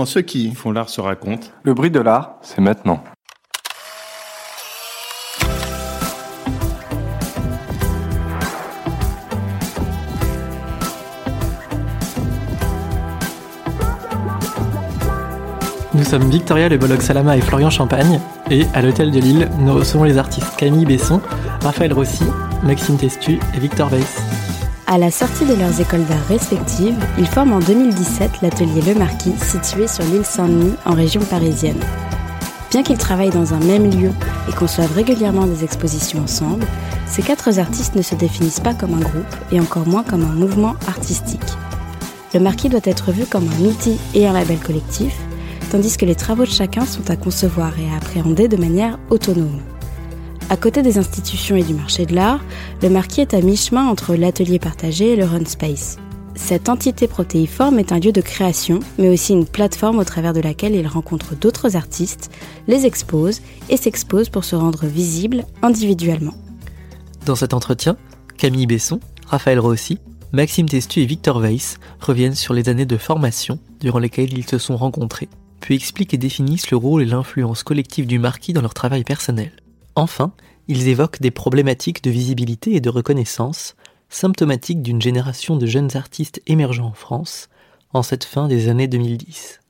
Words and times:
Quand 0.00 0.06
ceux 0.06 0.22
qui 0.22 0.54
font 0.54 0.72
l'art 0.72 0.88
se 0.88 1.02
racontent. 1.02 1.48
Le 1.62 1.74
bruit 1.74 1.90
de 1.90 2.00
l'art, 2.00 2.36
c'est 2.40 2.62
maintenant. 2.62 3.04
Nous 15.92 16.04
sommes 16.04 16.30
Victoria 16.30 16.70
Le 16.70 16.78
Bolog 16.78 17.02
Salama 17.02 17.36
et 17.36 17.42
Florian 17.42 17.68
Champagne, 17.68 18.20
et 18.50 18.64
à 18.72 18.80
l'Hôtel 18.80 19.10
de 19.10 19.20
Lille, 19.20 19.50
nous 19.58 19.74
recevons 19.74 20.04
les 20.04 20.16
artistes 20.16 20.56
Camille 20.56 20.86
Besson, 20.86 21.20
Raphaël 21.60 21.92
Rossi, 21.92 22.24
Maxime 22.62 22.96
Testu 22.96 23.38
et 23.54 23.58
Victor 23.58 23.90
Weiss. 23.90 24.39
À 24.92 24.98
la 24.98 25.12
sortie 25.12 25.46
de 25.46 25.54
leurs 25.54 25.80
écoles 25.80 26.04
d'art 26.06 26.26
respectives, 26.26 26.98
ils 27.16 27.28
forment 27.28 27.52
en 27.52 27.58
2017 27.60 28.42
l'atelier 28.42 28.82
Le 28.84 28.94
Marquis, 28.98 29.34
situé 29.40 29.86
sur 29.86 30.02
l'île 30.02 30.24
Saint-Denis, 30.24 30.74
en 30.84 30.94
région 30.94 31.20
parisienne. 31.20 31.78
Bien 32.72 32.82
qu'ils 32.82 32.98
travaillent 32.98 33.30
dans 33.30 33.54
un 33.54 33.60
même 33.60 33.88
lieu 33.88 34.10
et 34.48 34.52
conçoivent 34.52 34.92
régulièrement 34.92 35.46
des 35.46 35.62
expositions 35.62 36.24
ensemble, 36.24 36.66
ces 37.06 37.22
quatre 37.22 37.60
artistes 37.60 37.94
ne 37.94 38.02
se 38.02 38.16
définissent 38.16 38.58
pas 38.58 38.74
comme 38.74 38.94
un 38.94 39.00
groupe 39.00 39.36
et 39.52 39.60
encore 39.60 39.86
moins 39.86 40.02
comme 40.02 40.24
un 40.24 40.34
mouvement 40.34 40.74
artistique. 40.88 41.38
Le 42.34 42.40
Marquis 42.40 42.68
doit 42.68 42.80
être 42.82 43.12
vu 43.12 43.26
comme 43.26 43.48
un 43.60 43.66
outil 43.66 43.96
et 44.14 44.26
un 44.26 44.32
label 44.32 44.58
collectif, 44.58 45.14
tandis 45.70 45.96
que 45.98 46.04
les 46.04 46.16
travaux 46.16 46.46
de 46.46 46.50
chacun 46.50 46.84
sont 46.84 47.08
à 47.12 47.14
concevoir 47.16 47.78
et 47.78 47.88
à 47.92 47.98
appréhender 47.98 48.48
de 48.48 48.56
manière 48.56 48.98
autonome. 49.08 49.60
À 50.50 50.56
côté 50.56 50.82
des 50.82 50.98
institutions 50.98 51.54
et 51.54 51.62
du 51.62 51.74
marché 51.74 52.06
de 52.06 52.14
l'art, 52.14 52.40
le 52.82 52.90
marquis 52.90 53.20
est 53.20 53.34
à 53.34 53.40
mi-chemin 53.40 53.86
entre 53.86 54.16
l'atelier 54.16 54.58
partagé 54.58 55.12
et 55.12 55.16
le 55.16 55.24
run 55.24 55.44
space. 55.44 55.96
Cette 56.34 56.68
entité 56.68 57.06
protéiforme 57.06 57.78
est 57.78 57.92
un 57.92 58.00
lieu 58.00 58.10
de 58.10 58.20
création, 58.20 58.80
mais 58.98 59.08
aussi 59.08 59.32
une 59.32 59.46
plateforme 59.46 60.00
au 60.00 60.04
travers 60.04 60.32
de 60.32 60.40
laquelle 60.40 60.74
il 60.74 60.88
rencontre 60.88 61.36
d'autres 61.36 61.76
artistes, 61.76 62.32
les 62.66 62.84
expose 62.84 63.42
et 63.68 63.76
s'expose 63.76 64.28
pour 64.28 64.42
se 64.42 64.56
rendre 64.56 64.86
visible 64.86 65.44
individuellement. 65.62 66.34
Dans 67.26 67.36
cet 67.36 67.54
entretien, 67.54 67.96
Camille 68.36 68.66
Besson, 68.66 68.98
Raphaël 69.28 69.60
Rossi, 69.60 69.98
Maxime 70.32 70.68
Testu 70.68 71.00
et 71.00 71.06
Victor 71.06 71.38
Weiss 71.38 71.78
reviennent 72.00 72.34
sur 72.34 72.54
les 72.54 72.68
années 72.68 72.86
de 72.86 72.96
formation 72.96 73.60
durant 73.80 74.00
lesquelles 74.00 74.36
ils 74.36 74.48
se 74.48 74.58
sont 74.58 74.76
rencontrés 74.76 75.28
puis 75.60 75.74
expliquent 75.74 76.14
et 76.14 76.18
définissent 76.18 76.70
le 76.70 76.76
rôle 76.78 77.02
et 77.02 77.06
l'influence 77.06 77.62
collective 77.62 78.06
du 78.06 78.18
marquis 78.18 78.52
dans 78.52 78.62
leur 78.62 78.74
travail 78.74 79.04
personnel. 79.04 79.52
Enfin, 79.94 80.32
ils 80.68 80.88
évoquent 80.88 81.20
des 81.20 81.30
problématiques 81.30 82.02
de 82.02 82.10
visibilité 82.10 82.74
et 82.74 82.80
de 82.80 82.88
reconnaissance, 82.88 83.74
symptomatiques 84.08 84.82
d'une 84.82 85.02
génération 85.02 85.56
de 85.56 85.66
jeunes 85.66 85.96
artistes 85.96 86.40
émergents 86.46 86.88
en 86.88 86.92
France 86.92 87.48
en 87.92 88.02
cette 88.02 88.24
fin 88.24 88.46
des 88.48 88.68
années 88.68 88.88
2010. 88.88 89.60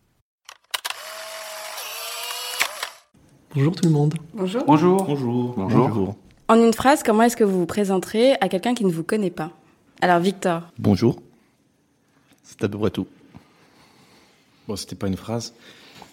Bonjour 3.55 3.75
tout 3.75 3.85
le 3.85 3.91
monde. 3.91 4.15
Bonjour. 4.35 4.63
Bonjour. 4.65 5.05
Bonjour. 5.05 5.55
Bonjour. 5.57 6.17
En 6.49 6.57
une 6.57 6.73
phrase, 6.73 7.03
comment 7.03 7.23
est-ce 7.23 7.37
que 7.37 7.45
vous 7.45 7.61
vous 7.61 7.67
présenterez 7.67 8.35
à 8.41 8.49
quelqu'un 8.49 8.75
qui 8.75 8.85
ne 8.85 8.93
vous 8.93 9.03
connaît 9.03 9.31
pas? 9.31 9.51
Alors 10.01 10.21
Victor. 10.21 10.63
Bonjour. 10.79 11.21
C'est 12.43 12.63
à 12.65 12.69
peu 12.69 12.79
près 12.79 12.91
tout. 12.91 13.07
Bon, 14.69 14.77
c'était 14.77 14.97
pas 14.97 15.07
une 15.09 15.17
phrase. 15.17 15.55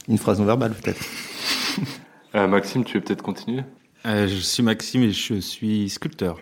Une 0.07 0.17
phrase 0.17 0.39
non 0.39 0.45
verbale 0.45 0.73
peut-être. 0.73 1.03
Euh, 2.35 2.47
Maxime, 2.47 2.83
tu 2.83 2.97
veux 2.97 3.03
peut-être 3.03 3.21
continuer? 3.23 3.63
Euh, 4.07 4.27
je 4.27 4.35
suis 4.35 4.63
Maxime 4.63 5.03
et 5.03 5.11
je 5.11 5.35
suis 5.35 5.89
sculpteur. 5.89 6.39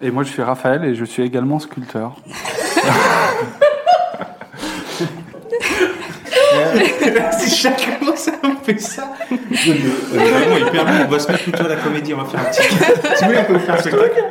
Et 0.00 0.12
moi, 0.12 0.22
je 0.22 0.30
suis 0.30 0.42
Raphaël 0.42 0.84
et 0.84 0.94
je 0.94 1.04
suis 1.04 1.24
également 1.24 1.58
sculpteur. 1.58 2.16
si 7.38 7.50
chacun 7.54 7.96
ça 8.14 8.32
on 8.42 8.56
fait 8.56 8.80
ça. 8.80 9.12
Vraiment 9.30 10.56
hyper 10.56 10.84
bien. 10.84 11.06
On 11.06 11.10
va 11.10 11.18
se 11.18 11.30
mettre 11.30 11.42
plutôt 11.42 11.64
à 11.64 11.68
la 11.68 11.76
comédie. 11.76 12.14
On 12.14 12.22
va 12.22 12.24
faire 12.26 12.40
un 12.40 12.44
petit. 12.44 12.62
Vous 13.20 13.26
voulez, 13.26 13.38
on 13.38 13.44
peut 13.44 13.58
faire 13.58 13.74
un 13.74 13.78
spectacle. 13.78 14.24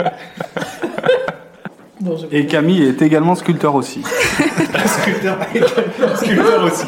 Et 2.31 2.45
Camille 2.45 2.83
est 2.83 3.01
également 3.01 3.35
sculpteur 3.35 3.75
aussi. 3.75 4.03
sculpteur, 4.85 5.37
sculpteur 6.17 6.63
aussi. 6.63 6.85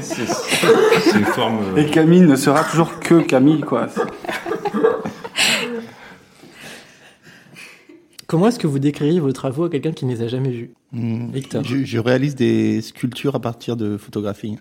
C'est 0.00 0.26
c'est 0.26 1.18
une 1.18 1.24
forme. 1.24 1.58
euh, 1.76 1.76
Et 1.76 1.86
Camille 1.90 2.20
ne 2.22 2.36
sera 2.36 2.64
toujours 2.64 2.98
que 3.00 3.20
Camille, 3.22 3.60
quoi. 3.60 3.88
Comment 8.26 8.48
est-ce 8.48 8.58
que 8.58 8.66
vous 8.66 8.78
décririez 8.80 9.20
vos 9.20 9.32
travaux 9.32 9.64
à 9.64 9.70
quelqu'un 9.70 9.92
qui 9.92 10.04
ne 10.04 10.12
les 10.14 10.22
a 10.22 10.28
jamais 10.28 10.50
vus 10.50 10.70
Hmm. 10.92 11.30
Victor. 11.32 11.62
Je, 11.64 11.84
je 11.84 11.98
réalise 11.98 12.34
des 12.36 12.80
sculptures 12.80 13.34
à 13.34 13.40
partir 13.40 13.76
de 13.76 13.96
photographies. 13.96 14.56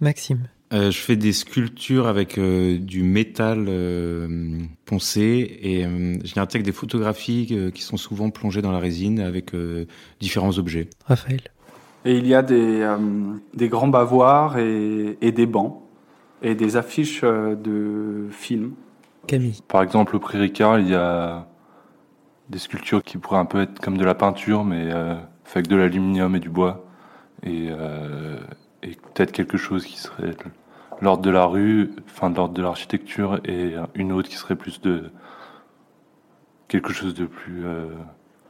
Maxime. 0.00 0.48
Euh, 0.72 0.90
je 0.90 0.98
fais 0.98 1.16
des 1.16 1.32
sculptures 1.32 2.06
avec 2.06 2.38
euh, 2.38 2.78
du 2.78 3.02
métal 3.02 3.66
euh, 3.68 4.58
poncé 4.84 5.58
et 5.62 5.84
euh, 5.86 6.16
je 6.24 6.38
intègre 6.40 6.64
des 6.64 6.72
photographies 6.72 7.48
euh, 7.52 7.70
qui 7.70 7.82
sont 7.82 7.96
souvent 7.96 8.30
plongées 8.30 8.62
dans 8.62 8.72
la 8.72 8.78
résine 8.78 9.20
avec 9.20 9.54
euh, 9.54 9.86
différents 10.20 10.58
objets. 10.58 10.88
Raphaël. 11.06 11.40
Et 12.04 12.16
il 12.16 12.26
y 12.26 12.34
a 12.34 12.42
des, 12.42 12.80
euh, 12.80 12.96
des 13.54 13.68
grands 13.68 13.88
bavoirs 13.88 14.58
et, 14.58 15.18
et 15.20 15.32
des 15.32 15.46
bancs 15.46 15.82
et 16.42 16.54
des 16.54 16.76
affiches 16.76 17.20
euh, 17.24 17.54
de 17.54 18.28
films. 18.30 18.72
Camille. 19.26 19.60
Par 19.68 19.82
exemple, 19.82 20.16
au 20.16 20.18
Prix 20.18 20.38
Ricard, 20.38 20.78
il 20.78 20.88
y 20.88 20.94
a 20.94 21.46
des 22.48 22.58
sculptures 22.58 23.02
qui 23.02 23.18
pourraient 23.18 23.38
un 23.38 23.44
peu 23.44 23.62
être 23.62 23.78
comme 23.80 23.96
de 23.96 24.04
la 24.04 24.14
peinture, 24.14 24.64
mais 24.64 24.90
euh, 24.92 25.14
fait 25.44 25.60
avec 25.60 25.68
de 25.68 25.76
l'aluminium 25.76 26.34
et 26.34 26.40
du 26.40 26.50
bois. 26.50 26.84
Et, 27.42 27.68
euh, 27.70 28.38
et 28.82 28.96
peut-être 29.14 29.32
quelque 29.32 29.56
chose 29.56 29.84
qui 29.84 29.98
serait 29.98 30.34
l'ordre 31.00 31.22
de 31.22 31.30
la 31.30 31.44
rue, 31.44 31.92
enfin 32.06 32.30
de 32.30 32.36
l'ordre 32.36 32.54
de 32.54 32.62
l'architecture, 32.62 33.40
et 33.44 33.74
une 33.94 34.12
autre 34.12 34.28
qui 34.28 34.36
serait 34.36 34.56
plus 34.56 34.80
de 34.80 35.10
quelque 36.68 36.92
chose 36.92 37.14
de 37.14 37.26
plus 37.26 37.64
euh, 37.64 37.86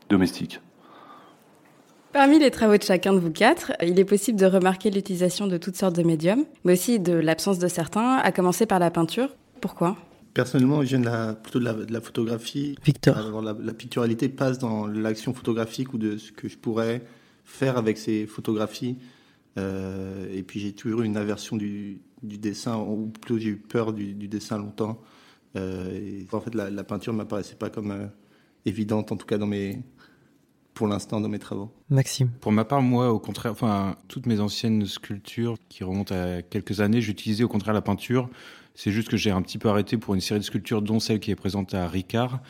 domestique. 0.09 0.61
Parmi 2.13 2.41
les 2.41 2.51
travaux 2.51 2.77
de 2.77 2.83
chacun 2.83 3.13
de 3.13 3.21
vous 3.21 3.31
quatre, 3.31 3.73
il 3.81 3.99
est 4.01 4.05
possible 4.05 4.37
de 4.39 4.47
remarquer 4.47 4.91
l'utilisation 4.91 5.47
de 5.47 5.57
toutes 5.59 5.77
sortes 5.77 5.95
de 5.95 6.03
médiums, 6.03 6.45
mais 6.65 6.73
aussi 6.73 6.99
de 6.99 7.13
l'absence 7.13 7.61
de 7.61 7.69
certains, 7.69 8.17
à 8.17 8.33
commencer 8.33 8.67
par 8.67 8.81
la 8.81 8.91
peinture. 8.91 9.29
Pourquoi? 9.61 9.97
Personnellement, 10.35 10.83
je 10.83 10.89
viens 10.89 10.99
de 10.99 11.05
la, 11.05 11.35
plutôt 11.35 11.61
de 11.61 11.65
la, 11.65 11.73
de 11.73 11.93
la 11.93 12.01
photographie. 12.01 12.75
Victor. 12.85 13.17
Alors, 13.17 13.43
la, 13.43 13.55
la 13.59 13.73
picturalité 13.73 14.29
passe 14.29 14.59
dans 14.59 14.89
l'action 14.89 15.33
photographique 15.35 15.95
ou 15.95 15.99
de 15.99 16.17
ce 16.17 16.33
que 16.33 16.49
je 16.49 16.59
pourrais 16.59 17.03
faire 17.45 17.79
avec 17.79 17.97
ces 17.97 18.27
photographies. 18.27 18.97
Euh, 19.57 20.27
et 20.35 20.43
puis 20.43 20.59
j'ai 20.59 20.73
toujours 20.73 21.03
eu 21.03 21.07
une 21.07 21.17
aversion 21.17 21.57
du, 21.57 22.01
du 22.25 22.39
dessin, 22.39 22.77
ou 22.77 23.07
plutôt 23.07 23.39
j'ai 23.39 23.51
eu 23.51 23.57
peur 23.57 23.93
du, 23.93 24.15
du 24.15 24.27
dessin 24.27 24.59
longtemps. 24.59 25.01
Euh, 25.57 25.91
et 25.93 26.27
en 26.33 26.41
fait, 26.41 26.57
la, 26.57 26.71
la 26.71 26.83
peinture 26.83 27.13
ne 27.13 27.19
m'apparaissait 27.19 27.55
pas 27.57 27.71
comme 27.71 27.93
euh, 27.93 28.07
évidente, 28.67 29.13
en 29.13 29.17
tout 29.17 29.27
cas 29.27 29.39
dans 29.39 29.47
mes, 29.47 29.81
pour 30.81 30.89
l'instant, 30.89 31.21
dans 31.21 31.29
mes 31.29 31.39
travaux. 31.39 31.71
Maxime. 31.91 32.31
Pour 32.41 32.53
ma 32.53 32.65
part, 32.65 32.81
moi, 32.81 33.13
au 33.13 33.19
contraire, 33.19 33.53
enfin, 33.53 33.97
toutes 34.09 34.25
mes 34.25 34.41
anciennes 34.41 34.87
sculptures 34.87 35.59
qui 35.69 35.85
remontent 35.85 36.15
à 36.15 36.41
quelques 36.41 36.81
années, 36.81 37.03
j'utilisais 37.03 37.45
au 37.45 37.49
contraire 37.49 37.75
la 37.75 37.83
peinture. 37.83 38.31
C'est 38.75 38.91
juste 38.91 39.11
que 39.11 39.19
j'ai 39.19 39.31
un 39.31 39.43
petit 39.43 39.59
peu 39.59 39.69
arrêté 39.69 39.99
pour 39.99 40.15
une 40.15 40.23
série 40.23 40.41
de 40.41 40.45
sculptures, 40.47 40.81
dont 40.81 40.99
celle 40.99 41.21
qui 41.21 41.31
est 41.31 41.37
présente 41.37 41.75
à 41.75 41.87
Ricard. 41.87 42.41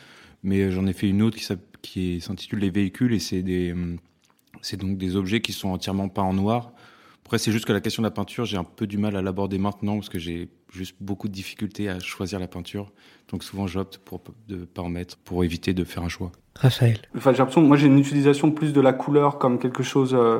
Mais 0.43 0.71
j'en 0.71 0.87
ai 0.87 0.93
fait 0.93 1.09
une 1.09 1.21
autre 1.23 1.37
qui 1.81 2.21
s'intitule 2.21 2.59
Les 2.59 2.69
véhicules 2.69 3.11
et 3.11 3.19
c'est 3.19 3.41
des, 3.41 3.75
c'est 4.61 4.77
donc 4.77 4.97
des 4.97 5.17
objets 5.17 5.41
qui 5.41 5.51
sont 5.51 5.67
entièrement 5.67 6.07
peints 6.07 6.21
en 6.21 6.33
noir. 6.33 6.71
Après, 7.25 7.37
c'est 7.37 7.51
juste 7.51 7.65
que 7.65 7.73
la 7.73 7.81
question 7.81 8.01
de 8.01 8.07
la 8.07 8.11
peinture, 8.11 8.45
j'ai 8.45 8.55
un 8.55 8.63
peu 8.63 8.87
du 8.87 8.97
mal 8.97 9.17
à 9.17 9.21
l'aborder 9.21 9.57
maintenant 9.57 9.95
parce 9.95 10.07
que 10.07 10.19
j'ai 10.19 10.47
juste 10.71 10.95
beaucoup 11.01 11.27
de 11.27 11.33
difficultés 11.33 11.89
à 11.89 11.99
choisir 11.99 12.39
la 12.39 12.47
peinture. 12.47 12.93
Donc 13.27 13.43
souvent, 13.43 13.67
j'opte 13.67 13.97
pour 13.97 14.23
de 14.47 14.63
pas 14.63 14.83
en 14.83 14.89
mettre 14.89 15.17
pour 15.17 15.43
éviter 15.43 15.73
de 15.73 15.83
faire 15.83 16.03
un 16.03 16.09
choix. 16.09 16.31
Raphaël. 16.55 16.99
Enfin, 17.17 17.31
j'ai 17.31 17.39
l'impression, 17.39 17.61
moi 17.61 17.77
j'ai 17.77 17.87
une 17.87 17.97
utilisation 17.99 18.51
plus 18.51 18.73
de 18.73 18.81
la 18.81 18.93
couleur 18.93 19.37
comme 19.39 19.57
quelque 19.57 19.83
chose, 19.83 20.13
euh, 20.13 20.39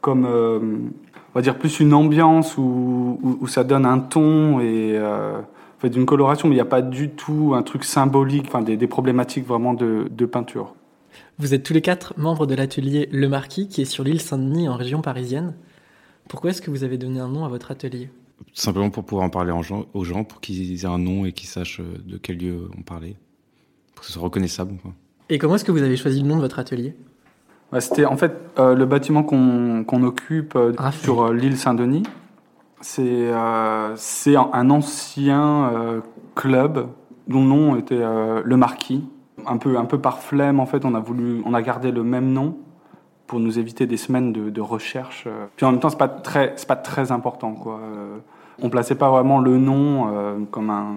comme, 0.00 0.24
euh, 0.26 0.58
on 0.58 1.32
va 1.34 1.42
dire 1.42 1.58
plus 1.58 1.80
une 1.80 1.94
ambiance 1.94 2.56
où, 2.58 3.18
où, 3.22 3.38
où 3.40 3.46
ça 3.46 3.62
donne 3.64 3.86
un 3.86 3.98
ton 3.98 4.60
et 4.60 4.96
euh, 4.96 5.38
en 5.38 5.80
fait 5.80 5.90
d'une 5.90 6.06
coloration, 6.06 6.48
mais 6.48 6.54
il 6.54 6.58
n'y 6.58 6.62
a 6.62 6.66
pas 6.66 6.82
du 6.82 7.10
tout 7.10 7.52
un 7.54 7.62
truc 7.62 7.84
symbolique, 7.84 8.46
enfin 8.46 8.62
des, 8.62 8.76
des 8.76 8.86
problématiques 8.86 9.46
vraiment 9.46 9.74
de, 9.74 10.08
de 10.10 10.26
peinture. 10.26 10.74
Vous 11.38 11.52
êtes 11.54 11.62
tous 11.62 11.72
les 11.72 11.82
quatre 11.82 12.14
membres 12.18 12.46
de 12.46 12.54
l'atelier 12.54 13.08
Le 13.12 13.28
Marquis 13.28 13.68
qui 13.68 13.82
est 13.82 13.84
sur 13.86 14.02
l'île 14.04 14.20
Saint-Denis 14.20 14.68
en 14.68 14.76
région 14.76 15.02
parisienne. 15.02 15.54
Pourquoi 16.28 16.50
est-ce 16.50 16.62
que 16.62 16.70
vous 16.70 16.84
avez 16.84 16.96
donné 16.98 17.20
un 17.20 17.28
nom 17.28 17.44
à 17.44 17.48
votre 17.48 17.70
atelier? 17.70 18.08
Simplement 18.52 18.90
pour 18.90 19.04
pouvoir 19.04 19.26
en 19.26 19.30
parler 19.30 19.52
en 19.52 19.62
gens- 19.62 19.86
aux 19.94 20.04
gens, 20.04 20.24
pour 20.24 20.40
qu'ils 20.40 20.82
aient 20.84 20.86
un 20.88 20.98
nom 20.98 21.24
et 21.24 21.32
qu'ils 21.32 21.48
sachent 21.48 21.80
euh, 21.80 21.98
de 22.06 22.16
quel 22.18 22.38
lieu 22.38 22.68
on 22.78 22.82
parlait. 22.82 23.16
Pour 23.94 24.00
que 24.00 24.06
ce 24.06 24.12
soit 24.12 24.22
reconnaissable. 24.22 24.74
Quoi. 24.82 24.92
Et 25.30 25.38
comment 25.38 25.54
est-ce 25.54 25.64
que 25.64 25.72
vous 25.72 25.82
avez 25.82 25.96
choisi 25.96 26.20
le 26.22 26.28
nom 26.28 26.36
de 26.36 26.40
votre 26.40 26.58
atelier 26.58 26.94
Ouais, 27.72 27.80
C'était 27.80 28.04
en 28.04 28.16
fait 28.16 28.32
euh, 28.58 28.74
le 28.74 28.84
bâtiment 28.86 29.22
qu'on 29.22 29.84
qu'on 29.84 30.02
occupe 30.04 30.54
euh, 30.56 30.72
Ah, 30.78 30.92
sur 30.92 31.22
euh, 31.22 31.32
l'île 31.34 31.56
Saint-Denis. 31.56 32.02
C'est 32.80 33.32
un- 33.32 34.70
ancien 34.70 36.02
club 36.34 36.88
dont 37.28 37.40
le 37.42 37.48
nom 37.48 37.76
était 37.76 37.96
le 37.98 38.56
Marquis. 38.58 39.08
Un 39.46 39.56
peu, 39.56 39.78
un 39.78 39.86
peu 39.86 39.98
par 39.98 40.18
flemme, 40.20 40.60
en 40.60 40.66
fait, 40.66 40.84
on 40.84 40.94
a 40.94 41.00
voulu, 41.00 41.40
on 41.46 41.54
a 41.54 41.62
gardé 41.62 41.90
le 41.92 42.02
même 42.02 42.30
nom 42.32 42.58
pour 43.26 43.40
nous 43.40 43.58
éviter 43.58 43.86
des 43.86 43.96
semaines 43.96 44.32
de, 44.34 44.50
de 44.50 44.60
recherche. 44.60 45.26
Puis 45.56 45.64
en 45.64 45.70
même 45.72 45.80
temps, 45.80 45.88
c'est 45.88 45.98
pas 45.98 46.08
très, 46.08 46.52
c'est 46.56 46.68
pas 46.68 46.76
très 46.76 47.10
important, 47.10 47.52
quoi. 47.54 47.80
On 48.62 48.68
plaçait 48.68 48.94
pas 48.96 49.08
vraiment 49.10 49.38
le 49.40 49.56
nom 49.56 50.46
comme 50.50 50.68
un, 50.68 50.94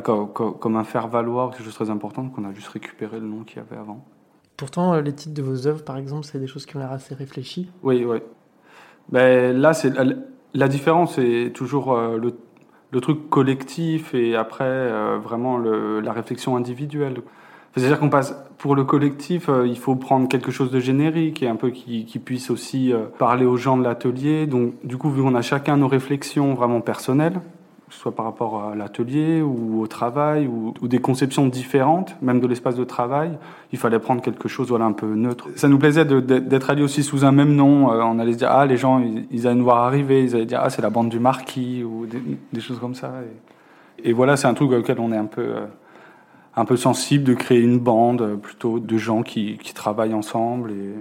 voilà, 0.00 0.02
comme, 0.02 0.58
comme 0.58 0.76
un 0.76 0.84
faire 0.84 1.08
valoir, 1.08 1.50
quelque 1.50 1.64
chose 1.64 1.72
de 1.72 1.84
très 1.84 1.90
important. 1.90 2.28
qu'on 2.28 2.44
a 2.44 2.52
juste 2.52 2.68
récupéré 2.68 3.20
le 3.20 3.26
nom 3.26 3.44
qu'il 3.44 3.58
y 3.58 3.60
avait 3.60 3.80
avant. 3.80 4.04
Pourtant, 4.56 5.00
les 5.00 5.12
titres 5.12 5.34
de 5.34 5.42
vos 5.42 5.66
œuvres, 5.66 5.84
par 5.84 5.96
exemple, 5.96 6.24
c'est 6.24 6.38
des 6.38 6.46
choses 6.46 6.66
qui 6.66 6.76
ont 6.76 6.80
l'air 6.80 6.92
assez 6.92 7.14
réfléchies. 7.14 7.70
Oui, 7.82 8.04
oui. 8.04 8.18
Ben, 9.10 9.56
là, 9.56 9.72
c'est 9.72 9.92
la 10.54 10.68
différence, 10.68 11.16
c'est 11.16 11.50
toujours 11.54 11.96
le 11.96 12.32
le 12.92 13.00
truc 13.00 13.30
collectif 13.30 14.14
et 14.14 14.36
après 14.36 14.64
euh, 14.64 15.18
vraiment 15.18 15.56
le, 15.56 16.00
la 16.00 16.12
réflexion 16.12 16.56
individuelle. 16.56 17.22
C'est-à-dire 17.74 17.98
qu'on 17.98 18.10
passe 18.10 18.36
pour 18.58 18.76
le 18.76 18.84
collectif, 18.84 19.48
euh, 19.48 19.66
il 19.66 19.78
faut 19.78 19.96
prendre 19.96 20.28
quelque 20.28 20.52
chose 20.52 20.70
de 20.70 20.78
générique 20.78 21.42
et 21.42 21.48
un 21.48 21.56
peu 21.56 21.70
qui, 21.70 22.04
qui 22.04 22.18
puisse 22.18 22.50
aussi 22.50 22.92
euh, 22.92 23.04
parler 23.18 23.46
aux 23.46 23.56
gens 23.56 23.78
de 23.78 23.82
l'atelier. 23.82 24.46
Donc 24.46 24.74
du 24.84 24.98
coup, 24.98 25.10
vu 25.10 25.22
qu'on 25.22 25.34
a 25.34 25.40
chacun 25.40 25.78
nos 25.78 25.88
réflexions 25.88 26.52
vraiment 26.52 26.82
personnelles, 26.82 27.40
soit 27.92 28.14
par 28.14 28.24
rapport 28.24 28.64
à 28.64 28.74
l'atelier 28.74 29.42
ou 29.42 29.82
au 29.82 29.86
travail, 29.86 30.46
ou, 30.46 30.72
des 30.88 30.98
conceptions 30.98 31.46
différentes, 31.46 32.16
même 32.22 32.40
de 32.40 32.46
l'espace 32.46 32.74
de 32.74 32.84
travail. 32.84 33.38
Il 33.72 33.78
fallait 33.78 33.98
prendre 33.98 34.22
quelque 34.22 34.48
chose 34.48 34.68
voilà, 34.68 34.86
un 34.86 34.92
peu 34.92 35.06
neutre. 35.14 35.48
Ça 35.56 35.68
nous 35.68 35.78
plaisait 35.78 36.04
d'être 36.04 36.70
alliés 36.70 36.82
aussi 36.82 37.02
sous 37.02 37.24
un 37.24 37.32
même 37.32 37.54
nom. 37.54 37.92
Euh, 37.92 38.02
on 38.02 38.18
allait 38.18 38.32
se 38.32 38.38
dire, 38.38 38.50
ah, 38.50 38.66
les 38.66 38.76
gens, 38.76 39.02
ils, 39.30 39.46
allaient 39.46 39.56
nous 39.56 39.64
voir 39.64 39.78
arriver, 39.78 40.24
ils 40.24 40.34
allaient 40.34 40.46
dire, 40.46 40.60
ah, 40.62 40.70
c'est 40.70 40.82
la 40.82 40.90
bande 40.90 41.10
du 41.10 41.20
marquis, 41.20 41.84
ou 41.84 42.06
des, 42.06 42.60
choses 42.60 42.78
comme 42.78 42.94
ça. 42.94 43.12
Et, 44.02 44.12
voilà, 44.12 44.36
c'est 44.36 44.48
un 44.48 44.54
truc 44.54 44.72
auquel 44.72 44.98
on 44.98 45.12
est 45.12 45.16
un 45.16 45.26
peu, 45.26 45.42
euh, 45.42 45.66
un 46.56 46.64
peu 46.64 46.76
sensible 46.76 47.24
de 47.24 47.34
créer 47.34 47.60
une 47.60 47.78
bande 47.78 48.22
euh, 48.22 48.36
plutôt 48.36 48.78
de 48.78 48.96
gens 48.96 49.22
qui, 49.22 49.58
qui 49.58 49.74
travaillent 49.74 50.14
ensemble. 50.14 50.72
Et... 50.72 50.94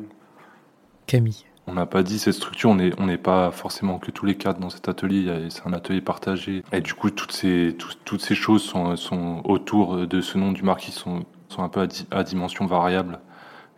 Camille 1.07 1.45
on 1.71 1.75
n'a 1.75 1.85
pas 1.85 2.03
dit 2.03 2.19
cette 2.19 2.33
structure, 2.33 2.69
on 2.69 2.75
n'est 2.75 2.91
on 2.99 3.05
n'est 3.05 3.17
pas 3.17 3.49
forcément 3.51 3.97
que 3.97 4.11
tous 4.11 4.25
les 4.25 4.35
quatre 4.35 4.59
dans 4.59 4.69
cet 4.69 4.89
atelier, 4.89 5.47
c'est 5.49 5.65
un 5.65 5.71
atelier 5.71 6.01
partagé. 6.01 6.63
Et 6.73 6.81
du 6.81 6.93
coup, 6.93 7.09
toutes 7.09 7.31
ces, 7.31 7.77
toutes 8.03 8.21
ces 8.21 8.35
choses 8.35 8.61
sont, 8.61 8.97
sont 8.97 9.41
autour 9.45 10.05
de 10.05 10.21
ce 10.21 10.37
nom 10.37 10.51
du 10.51 10.63
marquis, 10.63 10.91
sont, 10.91 11.23
sont 11.47 11.63
un 11.63 11.69
peu 11.69 11.87
à, 12.11 12.23
dimension 12.23 12.65
variable. 12.65 13.19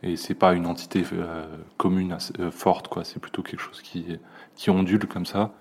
Et 0.01 0.17
c'est 0.17 0.33
pas 0.33 0.53
une 0.53 0.65
entité 0.65 1.03
euh, 1.13 1.45
commune 1.77 2.17
euh, 2.39 2.51
forte, 2.51 2.87
quoi. 2.87 3.03
C'est 3.03 3.19
plutôt 3.19 3.41
quelque 3.41 3.61
chose 3.61 3.81
qui, 3.81 4.05
qui 4.55 4.69
ondule 4.69 5.05
comme 5.05 5.25
ça. 5.25 5.53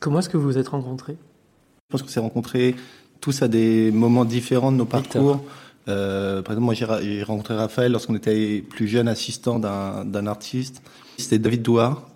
Comment 0.00 0.18
est-ce 0.18 0.28
que 0.28 0.36
vous 0.36 0.44
vous 0.44 0.58
êtes 0.58 0.68
rencontrés? 0.68 1.16
Je 1.16 1.92
pense 1.92 2.02
qu'on 2.02 2.08
s'est 2.08 2.20
rencontrés 2.20 2.76
tous 3.20 3.42
à 3.42 3.48
des 3.48 3.90
moments 3.90 4.24
différents 4.26 4.72
de 4.72 4.76
nos 4.76 4.84
parcours. 4.84 5.42
Euh, 5.88 6.42
par 6.42 6.52
exemple, 6.52 6.64
moi 6.64 6.74
j'ai 6.74 7.22
rencontré 7.22 7.54
Raphaël 7.54 7.92
lorsqu'on 7.92 8.14
était 8.14 8.62
plus 8.62 8.88
jeune 8.88 9.08
assistant 9.08 9.58
d'un 9.58 10.26
artiste. 10.26 10.82
C'était 11.18 11.38
David 11.38 11.62
Douard, 11.62 12.08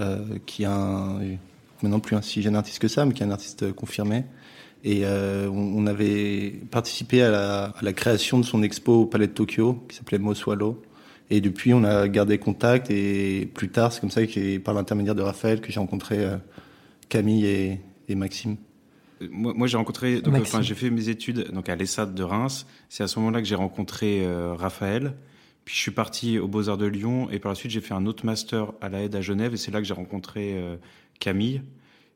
euh, 0.00 0.18
qui 0.46 0.62
est 0.62 0.66
un, 0.66 1.18
maintenant 1.82 2.00
plus 2.00 2.16
un 2.16 2.22
si 2.22 2.42
jeune 2.42 2.56
artiste 2.56 2.78
que 2.78 2.88
ça, 2.88 3.04
mais 3.04 3.14
qui 3.14 3.22
est 3.22 3.26
un 3.26 3.30
artiste 3.30 3.72
confirmé. 3.72 4.24
Et 4.84 5.00
euh, 5.04 5.48
on, 5.48 5.86
avait 5.86 6.60
participé 6.70 7.22
à 7.22 7.72
la, 7.82 7.92
création 7.92 8.38
de 8.38 8.44
son 8.44 8.62
expo 8.62 9.02
au 9.02 9.06
Palais 9.06 9.26
de 9.26 9.32
Tokyo, 9.32 9.84
qui 9.88 9.96
s'appelait 9.96 10.18
Moswallow. 10.18 10.80
Et 11.28 11.40
depuis, 11.40 11.74
on 11.74 11.82
a 11.82 12.06
gardé 12.06 12.38
contact. 12.38 12.88
Et 12.90 13.50
plus 13.52 13.68
tard, 13.68 13.92
c'est 13.92 14.00
comme 14.00 14.12
ça 14.12 14.24
que 14.24 14.58
par 14.58 14.74
l'intermédiaire 14.74 15.16
de 15.16 15.22
Raphaël, 15.22 15.60
que 15.60 15.72
j'ai 15.72 15.80
rencontré 15.80 16.24
euh, 16.24 16.36
Camille 17.08 17.46
et 17.46 18.14
Maxime. 18.14 18.56
Moi, 19.30 19.54
moi 19.56 19.66
j'ai 19.66 19.76
rencontré, 19.76 20.20
donc, 20.20 20.34
enfin, 20.36 20.62
j'ai 20.62 20.74
fait 20.74 20.90
mes 20.90 21.08
études 21.08 21.50
donc 21.52 21.68
à 21.68 21.76
l'ESSAD 21.76 22.14
de 22.14 22.22
Reims. 22.22 22.66
C'est 22.88 23.02
à 23.02 23.08
ce 23.08 23.18
moment-là 23.18 23.40
que 23.40 23.48
j'ai 23.48 23.54
rencontré 23.54 24.24
euh, 24.24 24.54
Raphaël. 24.54 25.14
Puis 25.64 25.74
je 25.74 25.80
suis 25.80 25.90
parti 25.90 26.38
aux 26.38 26.46
Beaux-Arts 26.46 26.78
de 26.78 26.86
Lyon 26.86 27.28
et 27.30 27.40
par 27.40 27.50
la 27.50 27.56
suite 27.56 27.72
j'ai 27.72 27.80
fait 27.80 27.94
un 27.94 28.06
autre 28.06 28.24
master 28.24 28.72
à 28.80 28.88
la 28.88 29.02
aide 29.02 29.16
à 29.16 29.20
Genève 29.20 29.52
et 29.52 29.56
c'est 29.56 29.72
là 29.72 29.80
que 29.80 29.86
j'ai 29.86 29.94
rencontré 29.94 30.54
euh, 30.54 30.76
Camille. 31.18 31.62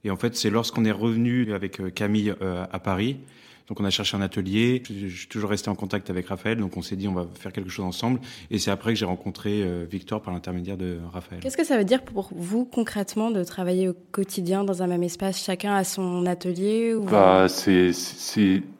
Et 0.04 0.10
en 0.10 0.16
fait, 0.16 0.36
c'est 0.36 0.50
lorsqu'on 0.50 0.84
est 0.84 0.92
revenu 0.92 1.52
avec 1.52 1.80
euh, 1.80 1.90
Camille 1.90 2.34
euh, 2.42 2.64
à 2.70 2.78
Paris. 2.78 3.18
Donc 3.70 3.80
on 3.80 3.84
a 3.84 3.90
cherché 3.90 4.16
un 4.16 4.20
atelier. 4.20 4.82
Je, 4.90 5.16
suis 5.16 5.28
toujours 5.28 5.48
resté 5.48 5.70
en 5.70 5.74
contact 5.74 6.10
avec 6.10 6.26
Raphaël, 6.26 6.58
donc 6.58 6.76
on 6.76 6.82
s'est 6.82 6.96
dit 6.96 7.08
on 7.08 7.14
va 7.14 7.26
faire 7.38 7.52
quelque 7.52 7.70
chose 7.70 7.86
ensemble. 7.86 8.20
Et 8.50 8.58
c'est 8.58 8.70
après 8.70 8.92
que 8.92 8.98
j'ai 8.98 9.06
rencontré 9.06 9.64
Victor 9.88 10.20
par 10.20 10.34
l'intermédiaire 10.34 10.76
de 10.76 10.98
Raphaël. 11.12 11.40
Qu'est-ce 11.40 11.56
que 11.56 11.64
ça 11.64 11.78
veut 11.78 11.84
dire 11.84 12.02
pour 12.02 12.30
vous 12.34 12.64
concrètement 12.64 13.30
de 13.30 13.42
travailler 13.44 13.88
au 13.88 13.94
quotidien 14.10 14.64
dans 14.64 14.82
un 14.82 14.86
même 14.86 15.02
espace, 15.02 15.42
chacun 15.42 15.74
à 15.74 15.84
son 15.84 16.26
atelier 16.26 16.94
ou... 16.94 17.04
bah, 17.04 17.46
c'est, 17.48 17.92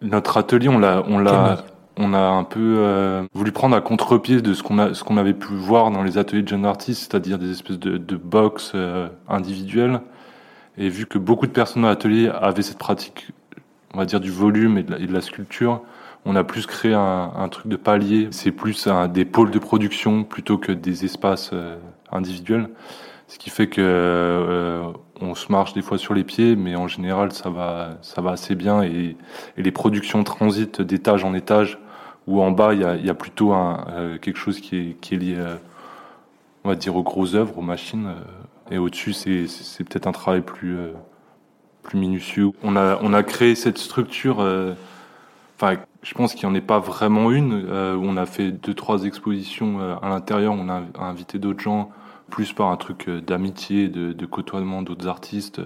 notre 0.02 0.36
atelier, 0.36 0.68
on 0.68 0.78
l'a, 0.78 1.04
on 1.06 1.18
l'a, 1.18 1.64
on 1.96 2.14
a 2.14 2.18
un 2.18 2.44
peu 2.44 2.76
euh, 2.78 3.22
voulu 3.34 3.52
prendre 3.52 3.76
à 3.76 3.80
contre-pied 3.80 4.40
de 4.40 4.54
ce 4.54 4.62
qu'on 4.62 4.78
a, 4.78 4.94
ce 4.94 5.04
qu'on 5.04 5.16
avait 5.16 5.34
pu 5.34 5.54
voir 5.54 5.90
dans 5.90 6.02
les 6.02 6.18
ateliers 6.18 6.42
de 6.42 6.48
jeunes 6.48 6.64
artistes, 6.64 7.10
c'est-à-dire 7.10 7.38
des 7.38 7.50
espèces 7.50 7.78
de, 7.78 7.98
de 7.98 8.16
box 8.16 8.72
euh, 8.74 9.08
individuelles. 9.28 10.00
Et 10.78 10.88
vu 10.88 11.06
que 11.06 11.18
beaucoup 11.18 11.46
de 11.46 11.52
personnes 11.52 11.82
dans 11.82 11.88
l'atelier 11.88 12.30
avaient 12.32 12.62
cette 12.62 12.78
pratique, 12.78 13.28
on 13.94 13.98
va 13.98 14.06
dire 14.06 14.20
du 14.20 14.30
volume 14.30 14.78
et 14.78 14.82
de 14.82 15.12
la, 15.12 15.20
sculpture, 15.20 15.82
on 16.24 16.36
a 16.36 16.44
plus 16.44 16.66
créé 16.66 16.94
un, 16.94 17.48
truc 17.50 17.68
de 17.68 17.76
palier. 17.76 18.28
C'est 18.30 18.52
plus 18.52 18.88
des 19.12 19.24
pôles 19.24 19.50
de 19.50 19.58
production 19.58 20.24
plutôt 20.24 20.58
que 20.58 20.72
des 20.72 21.04
espaces 21.04 21.50
euh, 21.52 21.76
individuels. 22.12 22.68
Ce 23.26 23.38
qui 23.38 23.50
fait 23.50 23.68
que 23.68 24.92
on 25.20 25.34
se 25.34 25.52
marche 25.52 25.74
des 25.74 25.82
fois 25.82 25.98
sur 25.98 26.14
les 26.14 26.24
pieds, 26.24 26.56
mais 26.56 26.74
en 26.76 26.88
général 26.88 27.32
ça 27.32 27.50
va, 27.50 27.98
ça 28.02 28.20
va 28.22 28.32
assez 28.32 28.54
bien 28.54 28.82
et, 28.82 29.16
les 29.56 29.70
productions 29.70 30.24
transitent 30.24 30.80
d'étage 30.80 31.24
en 31.24 31.34
étage 31.34 31.78
où 32.26 32.40
en 32.40 32.50
bas, 32.50 32.74
il 32.74 32.80
y 32.80 33.10
a, 33.10 33.14
plutôt 33.14 33.52
un, 33.52 33.86
euh, 33.90 34.18
quelque 34.18 34.36
chose 34.36 34.60
qui 34.60 34.76
est, 34.76 35.00
qui 35.00 35.14
est 35.14 35.18
lié, 35.18 35.34
euh, 35.36 35.56
on 36.64 36.68
va 36.68 36.76
dire, 36.76 36.94
aux 36.94 37.02
grosses 37.02 37.34
œuvres, 37.34 37.58
aux 37.58 37.62
machines. 37.62 38.06
Euh, 38.06 38.74
et 38.74 38.78
au-dessus, 38.78 39.12
c'est 39.12 39.84
peut-être 39.84 40.06
un 40.06 40.12
travail 40.12 40.42
plus, 40.42 40.76
plus 41.82 41.98
minutieux. 41.98 42.50
On 42.62 42.76
a, 42.76 42.98
on 43.02 43.12
a 43.12 43.22
créé 43.22 43.54
cette 43.54 43.78
structure, 43.78 44.38
enfin, 45.56 45.76
je 46.02 46.14
pense 46.14 46.34
qu'il 46.34 46.48
n'y 46.48 46.52
en 46.52 46.54
est 46.54 46.60
pas 46.60 46.78
vraiment 46.78 47.30
une, 47.30 47.54
où 47.54 48.04
on 48.04 48.16
a 48.16 48.26
fait 48.26 48.50
deux, 48.52 48.74
trois 48.74 49.04
expositions 49.04 49.80
à 50.02 50.08
l'intérieur, 50.08 50.54
on 50.54 50.68
a 50.68 50.82
invité 50.98 51.38
d'autres 51.38 51.60
gens, 51.60 51.90
plus 52.28 52.52
par 52.52 52.68
un 52.68 52.76
truc 52.76 53.10
d'amitié, 53.10 53.88
de, 53.88 54.12
de, 54.12 54.26
côtoiement 54.26 54.82
d'autres 54.82 55.08
artistes, 55.08 55.60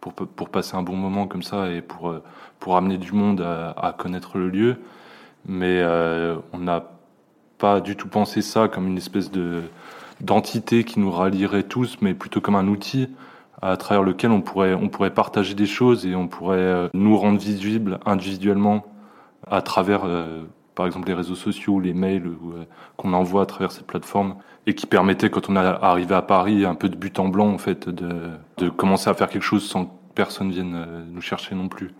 pour, 0.00 0.12
pour 0.12 0.48
passer 0.48 0.76
un 0.76 0.82
bon 0.82 0.96
moment 0.96 1.26
comme 1.26 1.42
ça 1.42 1.70
et 1.70 1.82
pour, 1.82 2.14
pour 2.58 2.76
amener 2.76 2.98
du 2.98 3.12
monde 3.12 3.40
à, 3.40 3.70
à 3.70 3.92
connaître 3.92 4.38
le 4.38 4.48
lieu. 4.48 4.76
Mais 5.46 5.80
euh, 5.80 6.36
on 6.52 6.58
n'a 6.58 6.84
pas 7.58 7.80
du 7.80 7.96
tout 7.96 8.08
pensé 8.08 8.42
ça 8.42 8.68
comme 8.68 8.86
une 8.86 8.98
espèce 8.98 9.30
de 9.30 9.62
d'entité 10.20 10.84
qui 10.84 10.98
nous 10.98 11.10
rallierait 11.10 11.64
tous, 11.64 11.98
mais 12.00 12.14
plutôt 12.14 12.40
comme 12.40 12.54
un 12.54 12.68
outil 12.68 13.10
à 13.62 13.76
travers 13.76 14.02
lequel 14.02 14.30
on 14.30 14.42
pourrait 14.42 14.74
on 14.74 14.88
pourrait 14.88 15.14
partager 15.14 15.54
des 15.54 15.66
choses 15.66 16.06
et 16.06 16.14
on 16.14 16.28
pourrait 16.28 16.58
euh, 16.58 16.88
nous 16.94 17.16
rendre 17.16 17.38
visibles 17.38 17.98
individuellement 18.06 18.84
à 19.46 19.62
travers 19.62 20.04
euh, 20.04 20.44
par 20.74 20.86
exemple 20.86 21.08
les 21.08 21.14
réseaux 21.14 21.34
sociaux, 21.34 21.80
les 21.80 21.94
mails 21.94 22.30
qu'on 22.96 23.12
envoie 23.12 23.42
à 23.42 23.46
travers 23.46 23.72
ces 23.72 23.82
plateformes 23.82 24.36
et 24.66 24.74
qui 24.74 24.86
permettaient 24.86 25.30
quand 25.30 25.48
on 25.48 25.56
est 25.56 25.58
arrivé 25.58 26.14
à 26.14 26.22
Paris 26.22 26.64
un 26.64 26.74
peu 26.74 26.88
de 26.88 26.96
but 26.96 27.18
en 27.18 27.28
blanc 27.28 27.48
en 27.48 27.58
fait 27.58 27.88
de, 27.88 28.30
de 28.58 28.68
commencer 28.68 29.08
à 29.08 29.14
faire 29.14 29.28
quelque 29.28 29.42
chose 29.42 29.64
sans 29.64 29.86
que 29.86 29.90
personne 30.14 30.50
vienne 30.50 31.06
nous 31.10 31.20
chercher 31.20 31.54
non 31.54 31.68
plus. 31.68 31.92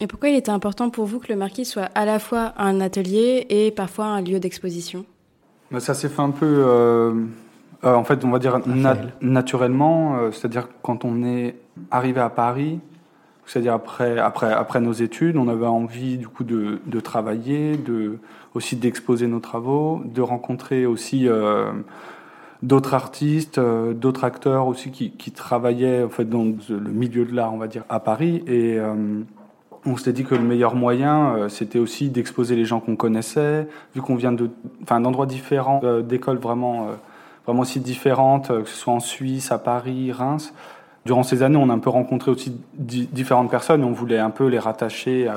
Et 0.00 0.06
pourquoi 0.06 0.28
il 0.28 0.36
était 0.36 0.50
important 0.50 0.90
pour 0.90 1.06
vous 1.06 1.20
que 1.20 1.28
le 1.28 1.36
marquis 1.36 1.64
soit 1.64 1.88
à 1.94 2.04
la 2.04 2.18
fois 2.18 2.52
un 2.58 2.80
atelier 2.80 3.46
et 3.48 3.70
parfois 3.70 4.06
un 4.06 4.22
lieu 4.22 4.40
d'exposition? 4.40 5.04
Bah, 5.70 5.80
Ça 5.80 5.94
s'est 5.94 6.08
fait 6.08 6.22
un 6.22 6.30
peu, 6.30 6.64
euh, 6.66 7.14
euh, 7.82 7.94
en 7.94 8.04
fait, 8.04 8.24
on 8.24 8.30
va 8.30 8.38
dire 8.38 8.60
naturellement, 9.20 10.16
euh, 10.16 10.30
c'est-à-dire 10.30 10.68
quand 10.82 11.04
on 11.04 11.22
est 11.24 11.56
arrivé 11.90 12.20
à 12.20 12.30
Paris, 12.30 12.80
c'est-à-dire 13.46 13.74
après, 13.74 14.18
après, 14.18 14.52
après 14.52 14.80
nos 14.80 14.92
études, 14.92 15.36
on 15.36 15.48
avait 15.48 15.66
envie 15.66 16.16
du 16.16 16.28
coup 16.28 16.44
de, 16.44 16.80
de 16.86 17.00
travailler, 17.00 17.76
de, 17.76 18.18
aussi 18.54 18.76
d'exposer 18.76 19.26
nos 19.26 19.40
travaux, 19.40 20.00
de 20.04 20.22
rencontrer 20.22 20.86
aussi 20.86 21.28
d'autres 22.62 22.94
artistes, 22.94 23.60
d'autres 23.60 24.24
acteurs 24.24 24.66
aussi 24.66 24.90
qui, 24.90 25.10
qui, 25.10 25.30
travaillaient 25.30 26.04
en 26.04 26.08
fait 26.08 26.24
dans 26.24 26.44
le 26.44 26.90
milieu 26.90 27.26
de 27.26 27.34
l'art, 27.34 27.52
on 27.52 27.58
va 27.58 27.66
dire, 27.66 27.84
à 27.90 28.00
Paris. 28.00 28.42
Et 28.46 28.80
on 29.86 29.96
s'était 29.96 30.12
dit 30.12 30.24
que 30.24 30.34
le 30.34 30.42
meilleur 30.42 30.74
moyen, 30.74 31.36
euh, 31.36 31.48
c'était 31.48 31.78
aussi 31.78 32.08
d'exposer 32.08 32.56
les 32.56 32.64
gens 32.64 32.80
qu'on 32.80 32.96
connaissait, 32.96 33.68
vu 33.94 34.00
qu'on 34.00 34.16
vient 34.16 34.32
de, 34.32 34.50
enfin, 34.82 35.00
d'endroits 35.00 35.26
différents, 35.26 35.80
euh, 35.84 36.02
d'écoles 36.02 36.38
vraiment, 36.38 36.88
euh, 36.88 36.92
vraiment 37.44 37.62
aussi 37.62 37.80
différentes, 37.80 38.48
que 38.48 38.68
ce 38.68 38.76
soit 38.76 38.92
en 38.92 39.00
Suisse, 39.00 39.52
à 39.52 39.58
Paris, 39.58 40.12
Reims. 40.12 40.54
Durant 41.04 41.22
ces 41.22 41.42
années, 41.42 41.58
on 41.58 41.68
a 41.68 41.74
un 41.74 41.78
peu 41.78 41.90
rencontré 41.90 42.30
aussi 42.30 42.56
différentes 42.72 43.50
personnes 43.50 43.82
et 43.82 43.84
on 43.84 43.92
voulait 43.92 44.18
un 44.18 44.30
peu 44.30 44.46
les 44.46 44.58
rattacher, 44.58 45.30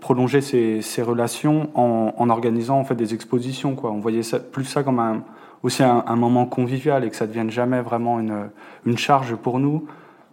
prolonger 0.00 0.40
ces, 0.40 1.02
relations 1.02 1.68
en, 1.74 2.30
organisant 2.30 2.78
en 2.78 2.84
fait 2.84 2.94
des 2.94 3.12
expositions. 3.12 3.76
On 3.82 3.98
voyait 3.98 4.22
plus 4.52 4.64
ça 4.64 4.84
comme 4.84 5.00
un, 5.00 5.24
aussi 5.62 5.82
un, 5.82 6.16
moment 6.16 6.46
convivial 6.46 7.04
et 7.04 7.10
que 7.10 7.16
ça 7.16 7.24
ne 7.24 7.28
devienne 7.30 7.50
jamais 7.50 7.80
vraiment 7.80 8.18
une, 8.20 8.98
charge 8.98 9.36
pour 9.36 9.58
nous. 9.58 9.86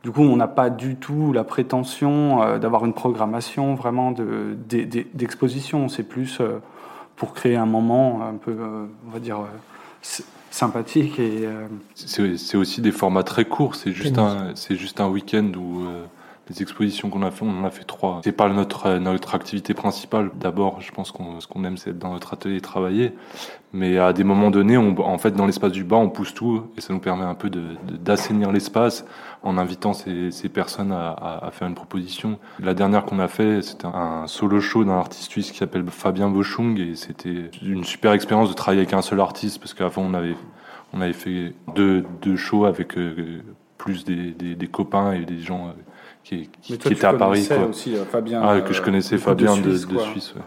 Du 0.04 0.12
coup, 0.12 0.22
on 0.22 0.38
n'a 0.38 0.48
pas 0.48 0.70
du 0.70 0.96
tout 0.96 1.34
la 1.34 1.44
prétention 1.44 2.42
euh, 2.42 2.58
d'avoir 2.58 2.86
une 2.86 2.94
programmation 2.94 3.76
vraiment 3.76 4.12
d'exposition. 4.12 5.84
De, 5.84 5.92
C'est 5.92 6.04
plus 6.04 6.40
euh, 6.40 6.62
pour 7.18 7.34
créer 7.34 7.58
un 7.58 7.66
moment 7.66 8.22
un 8.24 8.36
peu, 8.36 8.52
euh, 8.52 8.86
on 9.08 9.12
va 9.12 9.20
dire, 9.20 9.40
sympathique 10.52 11.20
et 11.20 11.48
c'est 11.96 12.58
aussi 12.58 12.82
des 12.82 12.92
formats 12.92 13.24
très 13.24 13.46
courts 13.46 13.76
c'est 13.76 13.92
juste 13.92 14.18
un 14.18 14.52
c'est 14.56 14.76
juste 14.76 15.00
un 15.00 15.08
week-end 15.08 15.52
où 15.58 15.86
les 16.50 16.62
expositions 16.62 17.10
qu'on 17.10 17.22
a 17.22 17.32
fait, 17.32 17.46
on 17.46 17.62
en 17.62 17.64
a 17.64 17.70
fait 17.70 17.84
trois. 17.84 18.22
C'est 18.24 18.32
pas 18.32 18.50
notre 18.50 18.88
euh, 18.88 19.00
notre 19.00 19.36
activité 19.36 19.74
principale. 19.74 20.32
D'abord, 20.36 20.82
je 20.82 20.92
pense 20.92 21.12
qu'on 21.12 21.40
ce 21.40 21.48
qu'on 21.48 21.64
aime, 21.64 21.78
c'est 21.78 21.92
être 21.92 22.00
dans 22.00 22.14
notre 22.14 22.34
atelier 22.34 22.62
travailler. 22.62 23.14
Mais 23.72 24.00
à 24.00 24.14
des 24.14 24.24
moments 24.24 24.50
donnés, 24.50 24.78
on, 24.78 25.00
en 25.00 25.18
fait, 25.20 25.32
dans 25.32 25.46
l'espace 25.46 25.72
du 25.72 25.84
bas, 25.84 25.98
on 25.98 26.10
pousse 26.10 26.34
tout 26.34 26.64
et 26.76 26.82
ça 26.82 26.92
nous 26.92 27.00
permet 27.00 27.24
un 27.24 27.36
peu 27.36 27.52
d'assainir 27.52 28.52
l'espace 28.52 29.06
en 29.44 29.58
invitant 29.58 29.94
ces, 29.94 30.32
personnes 30.52 30.92
à, 30.92 31.50
faire 31.52 31.68
une 31.68 31.76
proposition. 31.76 32.40
La 32.60 32.74
dernière 32.74 33.06
qu'on 33.06 33.20
a 33.20 33.28
fait, 33.28 33.62
c'était 33.62 33.86
un 33.86 34.26
solo 34.28 34.60
show 34.60 34.84
d'un 34.84 34.98
artiste 34.98 35.32
suisse 35.32 35.52
qui 35.52 35.60
s'appelle 35.60 35.86
Fabien 35.88 36.30
Bochung 36.30 36.80
et 36.80 36.96
c'était 36.96 37.52
une 37.62 37.84
super 37.84 38.14
expérience 38.14 38.50
de 38.50 38.56
travailler 38.56 38.82
avec 38.82 38.94
un 38.94 39.02
seul 39.04 39.20
artiste 39.20 39.60
parce 39.60 39.74
qu'avant 39.74 40.02
on 40.02 40.14
avait 40.14 40.36
on 40.92 41.02
avait 41.02 41.14
fait 41.14 41.54
deux, 41.76 42.04
deux 42.22 42.36
shows 42.36 42.66
avec 42.66 42.98
euh, 42.98 43.44
plus 43.78 44.04
des, 44.04 44.68
copains 44.68 45.14
et 45.14 45.26
des 45.26 45.40
gens 45.40 45.74
euh, 46.34 46.44
qui, 46.62 46.78
qui, 46.78 46.94
était 46.94 47.06
à 47.06 47.14
Paris. 47.14 47.48
Quoi. 47.48 47.68
Aussi, 47.68 47.96
euh, 47.96 48.06
Fabien, 48.06 48.42
ah, 48.44 48.62
que 48.62 48.74
je 48.74 48.82
connaissais 48.82 49.18
Fabien 49.18 49.56
de 49.58 49.62
Suisse. 49.62 49.88
De, 49.88 49.94
de 49.96 50.00
Suisse 50.00 50.34
ouais. 50.36 50.42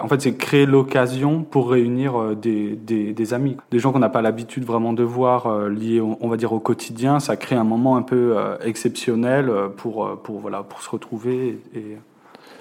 En 0.00 0.08
fait, 0.08 0.20
c'est 0.22 0.34
créer 0.34 0.64
l'occasion 0.64 1.42
pour 1.42 1.70
réunir 1.70 2.18
euh, 2.18 2.34
des, 2.34 2.74
des, 2.74 3.12
des, 3.12 3.34
amis, 3.34 3.56
des 3.70 3.78
gens 3.78 3.92
qu'on 3.92 3.98
n'a 3.98 4.08
pas 4.08 4.22
l'habitude 4.22 4.64
vraiment 4.64 4.92
de 4.92 5.02
voir 5.02 5.46
euh, 5.46 5.68
liés, 5.68 6.00
on 6.00 6.28
va 6.28 6.36
dire, 6.36 6.52
au 6.52 6.60
quotidien. 6.60 7.20
Ça 7.20 7.36
crée 7.36 7.56
un 7.56 7.64
moment 7.64 7.96
un 7.96 8.02
peu 8.02 8.36
exceptionnel 8.62 9.50
pour, 9.76 10.20
pour, 10.22 10.40
voilà, 10.40 10.62
pour 10.62 10.82
se 10.82 10.90
retrouver 10.90 11.58
et, 11.74 11.96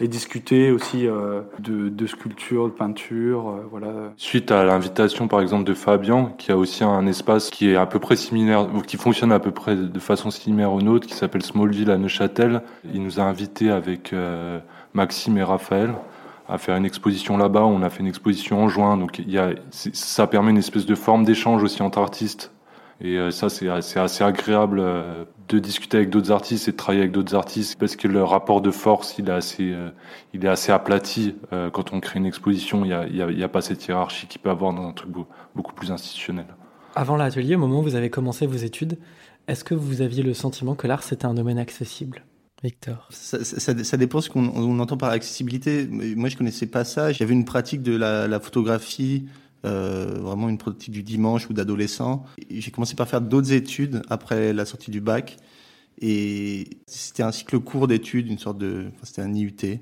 et 0.01 0.07
discuter 0.07 0.71
aussi 0.71 1.07
euh, 1.07 1.41
de, 1.59 1.89
de, 1.89 2.07
sculpture, 2.07 2.67
de 2.67 2.73
peinture, 2.73 3.49
euh, 3.49 3.67
voilà. 3.69 4.13
Suite 4.17 4.51
à 4.51 4.63
l'invitation, 4.63 5.27
par 5.27 5.41
exemple, 5.41 5.65
de 5.65 5.73
Fabien, 5.73 6.31
qui 6.37 6.51
a 6.51 6.57
aussi 6.57 6.83
un 6.83 7.05
espace 7.05 7.49
qui 7.49 7.69
est 7.69 7.75
à 7.75 7.85
peu 7.85 7.99
près 7.99 8.15
similaire, 8.15 8.73
ou 8.73 8.81
qui 8.81 8.97
fonctionne 8.97 9.31
à 9.31 9.39
peu 9.39 9.51
près 9.51 9.75
de 9.75 9.99
façon 9.99 10.31
similaire 10.31 10.71
au 10.71 10.81
nôtre, 10.81 11.07
qui 11.07 11.13
s'appelle 11.13 11.43
Smallville 11.43 11.91
à 11.91 11.97
Neuchâtel. 11.97 12.61
Il 12.93 13.03
nous 13.03 13.19
a 13.19 13.23
invités 13.23 13.69
avec 13.71 14.13
euh, 14.13 14.59
Maxime 14.93 15.37
et 15.37 15.43
Raphaël 15.43 15.93
à 16.47 16.57
faire 16.57 16.75
une 16.75 16.85
exposition 16.85 17.37
là-bas. 17.37 17.63
On 17.63 17.83
a 17.83 17.89
fait 17.89 17.99
une 17.99 18.07
exposition 18.07 18.63
en 18.63 18.69
juin, 18.69 18.97
donc 18.97 19.21
ça 19.69 20.25
permet 20.25 20.49
une 20.49 20.57
espèce 20.57 20.87
de 20.87 20.95
forme 20.95 21.23
d'échange 21.23 21.61
aussi 21.61 21.83
entre 21.83 21.99
artistes. 21.99 22.51
Et 23.01 23.19
ça, 23.29 23.49
c'est 23.49 23.69
assez 23.69 24.23
agréable 24.23 24.83
de 25.49 25.59
discuter 25.59 25.97
avec 25.97 26.09
d'autres 26.09 26.31
artistes 26.31 26.67
et 26.67 26.71
de 26.71 26.77
travailler 26.77 27.01
avec 27.01 27.11
d'autres 27.11 27.35
artistes 27.35 27.77
parce 27.79 27.95
que 27.95 28.07
le 28.07 28.23
rapport 28.23 28.61
de 28.61 28.69
force 28.69 29.15
il 29.17 29.29
est 29.29 29.33
assez 29.33 29.71
euh, 29.71 29.89
il 30.33 30.45
est 30.45 30.47
assez 30.47 30.71
aplati 30.71 31.35
euh, 31.51 31.71
quand 31.71 31.91
on 31.91 31.99
crée 31.99 32.19
une 32.19 32.27
exposition 32.27 32.85
il 32.85 32.89
y 32.89 32.93
a, 32.93 33.07
il 33.07 33.15
y, 33.15 33.21
a, 33.21 33.29
il 33.31 33.37
y 33.37 33.43
a 33.43 33.49
pas 33.49 33.61
cette 33.61 33.85
hiérarchie 33.85 34.27
qu'il 34.27 34.39
peut 34.41 34.51
avoir 34.51 34.73
dans 34.73 34.87
un 34.87 34.93
truc 34.93 35.11
beaucoup 35.55 35.73
plus 35.73 35.91
institutionnel. 35.91 36.45
Avant 36.95 37.17
l'atelier, 37.17 37.55
au 37.55 37.59
moment 37.59 37.79
où 37.79 37.83
vous 37.83 37.95
avez 37.95 38.09
commencé 38.09 38.45
vos 38.45 38.57
études, 38.57 38.97
est-ce 39.47 39.63
que 39.63 39.73
vous 39.73 40.01
aviez 40.01 40.21
le 40.21 40.33
sentiment 40.33 40.75
que 40.75 40.85
l'art 40.87 41.03
c'était 41.03 41.25
un 41.25 41.33
domaine 41.33 41.57
accessible? 41.57 42.23
Victor 42.61 43.07
ça, 43.09 43.43
ça, 43.43 43.83
ça, 43.83 43.97
dépend 43.97 44.19
ce 44.19 44.29
qu'on 44.29 44.79
entend 44.79 44.97
par 44.97 45.11
accessibilité. 45.11 45.87
Moi, 45.87 46.27
je 46.27 46.35
connaissais 46.35 46.65
pas 46.65 46.83
ça. 46.83 47.13
J'avais 47.13 47.33
une 47.33 47.45
pratique 47.45 47.81
de 47.81 47.95
la, 47.95 48.27
la 48.27 48.39
photographie 48.41 49.27
euh, 49.65 50.19
vraiment 50.21 50.47
une 50.47 50.57
pratique 50.57 50.91
du 50.91 51.03
dimanche 51.03 51.49
ou 51.49 51.53
d'adolescent. 51.53 52.25
J'ai 52.49 52.71
commencé 52.71 52.95
par 52.95 53.07
faire 53.07 53.21
d'autres 53.21 53.51
études 53.51 54.01
après 54.09 54.53
la 54.53 54.65
sortie 54.65 54.91
du 54.91 55.01
bac. 55.01 55.37
Et 56.01 56.69
c'était 56.87 57.23
un 57.23 57.31
cycle 57.31 57.59
court 57.59 57.87
d'études, 57.87 58.27
une 58.27 58.37
sorte 58.37 58.57
de, 58.57 58.85
c'était 59.03 59.21
un 59.21 59.33
IUT 59.33 59.79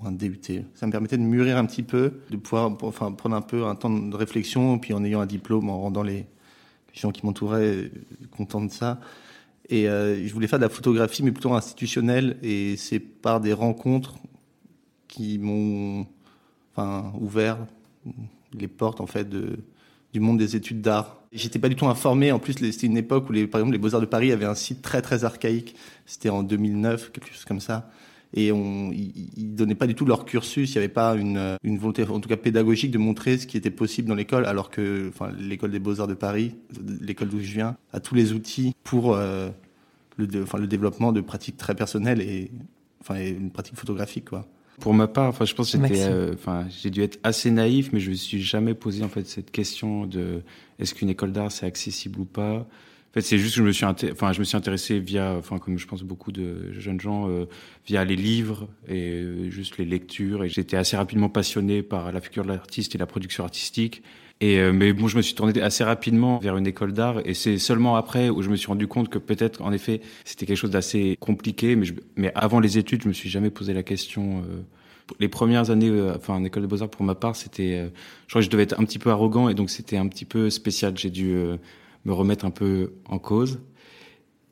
ou 0.00 0.06
un 0.06 0.12
DUT. 0.12 0.64
Ça 0.74 0.86
me 0.86 0.90
permettait 0.90 1.18
de 1.18 1.22
mûrir 1.22 1.56
un 1.56 1.64
petit 1.66 1.84
peu, 1.84 2.14
de 2.30 2.36
pouvoir, 2.36 2.76
enfin, 2.82 3.12
prendre 3.12 3.36
un 3.36 3.42
peu 3.42 3.64
un 3.64 3.76
temps 3.76 3.90
de 3.90 4.16
réflexion, 4.16 4.80
puis 4.80 4.92
en 4.92 5.04
ayant 5.04 5.20
un 5.20 5.26
diplôme, 5.26 5.70
en 5.70 5.80
rendant 5.80 6.02
les, 6.02 6.26
gens 6.94 7.12
qui 7.12 7.24
m'entouraient 7.24 7.90
contents 8.36 8.60
de 8.60 8.70
ça. 8.70 9.00
Et 9.68 9.88
euh, 9.88 10.26
je 10.26 10.34
voulais 10.34 10.48
faire 10.48 10.58
de 10.58 10.64
la 10.64 10.68
photographie, 10.68 11.22
mais 11.22 11.32
plutôt 11.32 11.54
institutionnelle. 11.54 12.36
Et 12.42 12.76
c'est 12.76 12.98
par 12.98 13.40
des 13.40 13.52
rencontres 13.52 14.16
qui 15.06 15.38
m'ont, 15.38 16.06
enfin, 16.72 17.12
ouvert 17.20 17.58
les 18.58 18.68
portes 18.68 19.00
en 19.00 19.06
fait 19.06 19.28
du 19.28 20.20
monde 20.20 20.38
des 20.38 20.56
études 20.56 20.80
d'art. 20.80 21.22
J'étais 21.32 21.58
pas 21.58 21.68
du 21.68 21.76
tout 21.76 21.86
informé. 21.86 22.30
En 22.32 22.38
plus, 22.38 22.52
c'était 22.52 22.86
une 22.86 22.98
époque 22.98 23.30
où, 23.30 23.32
les, 23.32 23.46
par 23.46 23.60
exemple, 23.60 23.72
les 23.72 23.78
Beaux 23.78 23.94
Arts 23.94 24.00
de 24.00 24.06
Paris 24.06 24.32
avaient 24.32 24.44
un 24.44 24.54
site 24.54 24.82
très 24.82 25.00
très 25.00 25.24
archaïque. 25.24 25.74
C'était 26.04 26.28
en 26.28 26.42
2009, 26.42 27.10
quelque 27.12 27.28
chose 27.28 27.44
comme 27.44 27.60
ça. 27.60 27.90
Et 28.34 28.50
on, 28.50 28.90
ils, 28.92 29.54
donnaient 29.54 29.74
pas 29.74 29.86
du 29.86 29.94
tout 29.94 30.04
leur 30.04 30.24
cursus. 30.24 30.70
Il 30.70 30.74
y 30.74 30.78
avait 30.78 30.88
pas 30.88 31.14
une, 31.14 31.56
volonté, 31.64 32.04
en 32.04 32.20
tout 32.20 32.28
cas 32.28 32.36
pédagogique, 32.36 32.90
de 32.90 32.98
montrer 32.98 33.38
ce 33.38 33.46
qui 33.46 33.56
était 33.56 33.70
possible 33.70 34.08
dans 34.08 34.14
l'école, 34.14 34.46
alors 34.46 34.70
que, 34.70 35.10
l'école 35.38 35.70
des 35.70 35.78
Beaux 35.78 36.00
Arts 36.00 36.08
de 36.08 36.14
Paris, 36.14 36.54
l'école 37.00 37.28
d'où 37.28 37.40
je 37.40 37.52
viens, 37.52 37.76
a 37.92 38.00
tous 38.00 38.14
les 38.14 38.32
outils 38.32 38.74
pour 38.84 39.14
euh, 39.14 39.50
le, 40.16 40.66
développement 40.66 41.12
de 41.12 41.20
pratiques 41.20 41.56
très 41.56 41.74
personnelles 41.74 42.20
et, 42.20 42.50
une 43.10 43.50
pratique 43.50 43.76
photographique. 43.76 44.28
Pour 44.80 44.94
ma 44.94 45.06
part, 45.06 45.28
enfin, 45.28 45.44
je 45.44 45.54
pense 45.54 45.72
que 45.72 45.78
j'étais, 45.78 46.02
euh, 46.02 46.32
enfin, 46.34 46.66
j'ai 46.68 46.90
dû 46.90 47.02
être 47.02 47.18
assez 47.22 47.50
naïf, 47.50 47.90
mais 47.92 48.00
je 48.00 48.10
me 48.10 48.14
suis 48.14 48.42
jamais 48.42 48.74
posé 48.74 49.04
en 49.04 49.08
fait 49.08 49.26
cette 49.26 49.50
question 49.50 50.06
de 50.06 50.42
est-ce 50.78 50.94
qu'une 50.94 51.10
école 51.10 51.32
d'art 51.32 51.52
c'est 51.52 51.66
accessible 51.66 52.20
ou 52.20 52.24
pas? 52.24 52.66
En 53.12 53.14
fait, 53.14 53.20
c'est 53.20 53.36
juste 53.36 53.56
que 53.56 53.60
je 53.60 53.66
me 53.66 53.72
suis, 53.72 53.84
enfin, 53.84 54.32
je 54.32 54.38
me 54.38 54.44
suis 54.44 54.56
intéressé 54.56 54.98
via, 54.98 55.34
enfin, 55.36 55.58
comme 55.58 55.78
je 55.78 55.86
pense 55.86 56.02
beaucoup 56.02 56.32
de 56.32 56.72
jeunes 56.72 56.98
gens, 56.98 57.28
euh, 57.28 57.44
via 57.86 58.04
les 58.04 58.16
livres 58.16 58.68
et 58.88 59.20
euh, 59.20 59.50
juste 59.50 59.76
les 59.76 59.84
lectures. 59.84 60.44
Et 60.44 60.48
j'étais 60.48 60.78
assez 60.78 60.96
rapidement 60.96 61.28
passionné 61.28 61.82
par 61.82 62.10
la 62.10 62.22
figure 62.22 62.44
de 62.44 62.48
l'artiste 62.48 62.94
et 62.94 62.98
la 62.98 63.04
production 63.04 63.44
artistique. 63.44 64.02
Et 64.40 64.58
euh, 64.58 64.72
mais 64.72 64.94
bon, 64.94 65.08
je 65.08 65.18
me 65.18 65.22
suis 65.22 65.34
tourné 65.34 65.60
assez 65.60 65.84
rapidement 65.84 66.38
vers 66.38 66.56
une 66.56 66.66
école 66.66 66.92
d'art, 66.92 67.20
et 67.24 67.34
c'est 67.34 67.58
seulement 67.58 67.96
après 67.96 68.28
où 68.30 68.42
je 68.42 68.48
me 68.48 68.56
suis 68.56 68.66
rendu 68.66 68.88
compte 68.88 69.08
que 69.08 69.18
peut-être, 69.18 69.62
en 69.62 69.72
effet, 69.72 70.00
c'était 70.24 70.46
quelque 70.46 70.56
chose 70.56 70.70
d'assez 70.70 71.16
compliqué. 71.20 71.76
Mais, 71.76 71.84
je, 71.84 71.94
mais 72.16 72.32
avant 72.34 72.60
les 72.60 72.78
études, 72.78 73.02
je 73.02 73.08
me 73.08 73.12
suis 73.12 73.28
jamais 73.28 73.50
posé 73.50 73.74
la 73.74 73.82
question. 73.82 74.38
Euh, 74.38 74.62
les 75.20 75.28
premières 75.28 75.70
années, 75.70 75.90
euh, 75.90 76.16
enfin, 76.16 76.34
en 76.34 76.44
école 76.44 76.62
de 76.62 76.66
beaux 76.66 76.82
arts, 76.82 76.90
pour 76.90 77.04
ma 77.04 77.14
part, 77.14 77.36
c'était, 77.36 77.74
euh, 77.74 77.88
je 78.26 78.32
crois 78.32 78.40
que 78.40 78.46
je 78.46 78.50
devais 78.50 78.62
être 78.64 78.80
un 78.80 78.84
petit 78.84 78.98
peu 78.98 79.10
arrogant, 79.10 79.48
et 79.48 79.54
donc 79.54 79.70
c'était 79.70 79.96
un 79.96 80.08
petit 80.08 80.24
peu 80.24 80.50
spécial. 80.50 80.96
J'ai 80.96 81.10
dû 81.10 81.36
me 82.04 82.12
remettre 82.12 82.44
un 82.44 82.50
peu 82.50 82.92
en 83.08 83.18
cause. 83.18 83.60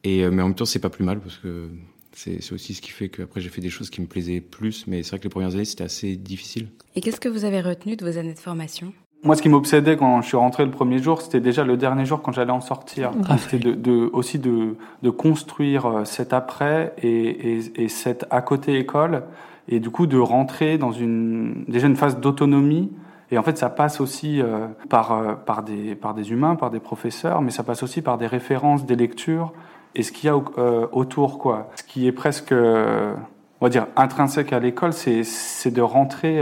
Et 0.05 0.29
mais 0.31 0.43
en 0.43 0.47
même 0.47 0.55
temps, 0.55 0.65
c'est 0.65 0.79
pas 0.79 0.91
plus 0.91 1.05
mal 1.05 1.21
parce 1.21 1.37
que 1.37 1.69
c'est 2.13 2.53
aussi 2.53 2.75
ce 2.75 2.83
qui 2.83 2.91
fait 2.91 3.09
qu'après 3.09 3.41
j'ai 3.41 3.49
fait 3.49 3.61
des 3.61 3.71
choses 3.71 3.91
qui 3.91 4.01
me 4.01 4.07
plaisaient 4.07 4.41
plus. 4.41 4.87
Mais 4.87 5.03
c'est 5.03 5.11
vrai 5.11 5.19
que 5.19 5.25
les 5.25 5.31
premières 5.31 5.55
années, 5.55 5.65
c'était 5.65 5.85
assez 5.85 6.17
difficile. 6.17 6.69
Et 6.97 7.01
qu'est-ce 7.01 7.21
que 7.21 7.29
vous 7.29 7.45
avez 7.45 7.61
retenu 7.61 7.97
de 7.97 8.05
vos 8.05 8.19
années 8.19 8.35
de 8.35 8.39
formation? 8.39 8.93
Moi, 9.23 9.37
ce 9.37 9.43
qui 9.43 9.51
m'obsédait 9.51 9.99
quand 9.99 10.23
je 10.23 10.29
suis 10.29 10.37
rentré 10.39 10.65
le 10.65 10.71
premier 10.71 10.99
jour, 10.99 11.21
c'était 11.21 11.41
déjà 11.41 11.63
le 11.63 11.77
dernier 11.77 12.07
jour 12.07 12.23
quand 12.23 12.33
j'allais 12.33 12.53
en 12.53 12.63
sortir. 12.63 13.13
Ah, 13.29 13.37
c'était 13.37 13.59
de, 13.59 13.75
de, 13.75 14.09
aussi 14.15 14.39
de, 14.39 14.77
de, 15.03 15.11
construire 15.11 15.85
euh, 15.85 16.05
cet 16.07 16.33
après 16.33 16.95
et, 17.03 17.57
et, 17.59 17.83
et 17.83 17.89
cet 17.89 18.25
à 18.31 18.41
côté 18.41 18.79
école, 18.79 19.25
et 19.69 19.79
du 19.79 19.91
coup 19.91 20.07
de 20.07 20.17
rentrer 20.17 20.79
dans 20.79 20.93
une 20.93 21.65
déjà 21.69 21.87
une 21.87 21.97
phase 21.97 22.19
d'autonomie. 22.19 22.91
Et 23.31 23.39
en 23.39 23.43
fait, 23.43 23.57
ça 23.59 23.71
passe 23.71 24.01
aussi 24.01 24.41
euh, 24.41 24.67
par 24.89 25.13
euh, 25.13 25.35
par 25.35 25.63
des 25.63 25.95
par 25.95 26.15
des 26.15 26.33
humains, 26.33 26.57
par 26.57 26.71
des 26.71 26.81
professeurs, 26.81 27.43
mais 27.43 27.51
ça 27.51 27.63
passe 27.63 27.83
aussi 27.83 28.03
par 28.03 28.19
des 28.19 28.27
références, 28.27 28.87
des 28.87 28.97
lectures 28.97 29.53
et 29.95 30.03
ce 30.03 30.13
qu'il 30.13 30.27
y 30.27 30.31
a 30.31 30.37
autour, 30.37 31.39
quoi. 31.39 31.69
Ce 31.75 31.83
qui 31.83 32.07
est 32.07 32.13
presque, 32.13 32.53
on 32.53 33.17
va 33.61 33.69
dire, 33.69 33.89
intrinsèque 33.97 34.53
à 34.53 34.61
l'école, 34.61 34.93
c'est 34.93 35.71
de 35.71 35.83
rentrer 35.83 36.41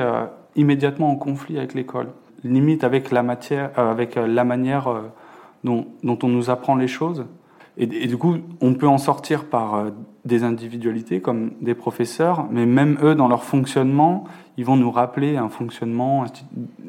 immédiatement 0.54 1.10
en 1.10 1.16
conflit 1.16 1.56
avec 1.56 1.72
l'école 1.72 2.08
limite 2.44 2.84
avec 2.84 3.10
la 3.10 3.22
matière, 3.22 3.70
euh, 3.78 3.90
avec 3.90 4.16
euh, 4.16 4.26
la 4.26 4.44
manière 4.44 4.88
euh, 4.88 5.02
dont, 5.64 5.86
dont, 6.02 6.18
on 6.22 6.28
nous 6.28 6.50
apprend 6.50 6.76
les 6.76 6.88
choses. 6.88 7.26
Et, 7.80 7.86
du 7.86 8.16
coup, 8.16 8.38
on 8.60 8.74
peut 8.74 8.88
en 8.88 8.98
sortir 8.98 9.44
par 9.44 9.86
des 10.28 10.44
individualités 10.44 11.20
comme 11.20 11.50
des 11.60 11.74
professeurs, 11.74 12.46
mais 12.50 12.66
même 12.66 12.98
eux, 13.02 13.14
dans 13.14 13.28
leur 13.28 13.42
fonctionnement, 13.42 14.24
ils 14.56 14.64
vont 14.64 14.76
nous 14.76 14.90
rappeler 14.90 15.36
un 15.36 15.48
fonctionnement 15.48 16.24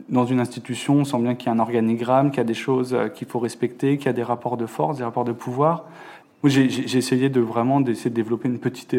dans 0.09 0.25
une 0.25 0.39
institution. 0.39 0.95
On 0.97 1.05
sent 1.05 1.19
bien 1.19 1.35
qu'il 1.35 1.47
y 1.47 1.49
a 1.49 1.53
un 1.53 1.59
organigramme, 1.59 2.29
qu'il 2.29 2.37
y 2.37 2.41
a 2.41 2.45
des 2.45 2.53
choses 2.53 2.97
qu'il 3.15 3.27
faut 3.27 3.39
respecter, 3.39 3.97
qu'il 3.97 4.07
y 4.07 4.09
a 4.09 4.13
des 4.13 4.23
rapports 4.23 4.57
de 4.57 4.65
force, 4.65 4.97
des 4.97 5.03
rapports 5.03 5.25
de 5.25 5.31
pouvoir. 5.31 5.85
J'ai 6.43 6.97
essayé 6.97 7.29
de 7.29 7.41
vraiment 7.41 7.81
d'essayer 7.81 8.09
de 8.09 8.15
développer 8.15 8.47
une 8.47 8.59
petite 8.59 8.95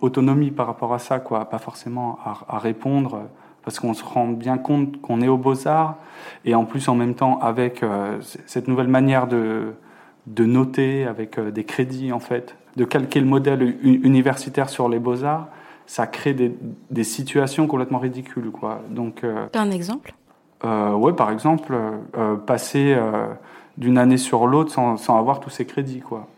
autonomie 0.00 0.52
par 0.52 0.66
rapport 0.66 0.94
à 0.94 1.00
ça, 1.00 1.18
quoi, 1.18 1.46
pas 1.46 1.58
forcément 1.58 2.18
à, 2.24 2.58
répondre 2.58 3.22
parce 3.64 3.80
qu'on 3.80 3.94
se 3.94 4.04
rend 4.04 4.28
bien 4.28 4.56
compte 4.56 5.00
qu'on 5.02 5.20
est 5.20 5.28
aux 5.28 5.36
beaux-arts, 5.36 5.96
et 6.46 6.54
en 6.54 6.64
plus 6.64 6.88
en 6.88 6.94
même 6.94 7.14
temps 7.14 7.38
avec 7.40 7.82
euh, 7.82 8.16
cette 8.46 8.66
nouvelle 8.66 8.88
manière 8.88 9.26
de, 9.26 9.74
noter, 10.38 11.04
avec 11.04 11.38
euh, 11.38 11.50
des 11.50 11.64
crédits 11.64 12.10
en 12.10 12.18
fait, 12.18 12.56
de 12.78 12.84
calquer 12.84 13.18
le 13.18 13.26
modèle 13.26 13.76
universitaire 13.82 14.68
sur 14.68 14.88
les 14.88 15.00
beaux-arts, 15.00 15.48
ça 15.86 16.06
crée 16.06 16.32
des, 16.32 16.56
des, 16.90 17.02
situations 17.02 17.66
complètement 17.66 17.98
ridicules. 17.98 18.50
Quoi. 18.52 18.82
Donc, 18.88 19.24
euh, 19.24 19.48
un 19.54 19.70
exemple? 19.72 20.14
euh, 20.64 20.92
Ouais, 20.92 21.12
par 21.12 21.32
exemple, 21.32 21.74
euh, 22.16 22.36
passer 22.36 22.96
d'une 23.76 23.98
année 23.98 24.16
sur 24.16 24.46
l'autre 24.46 24.70
sans, 24.70 24.96
sans, 24.96 25.18
avoir 25.18 25.40
tous 25.40 25.50
ces 25.50 25.66
crédits. 25.66 26.00
Quoi. 26.00 26.28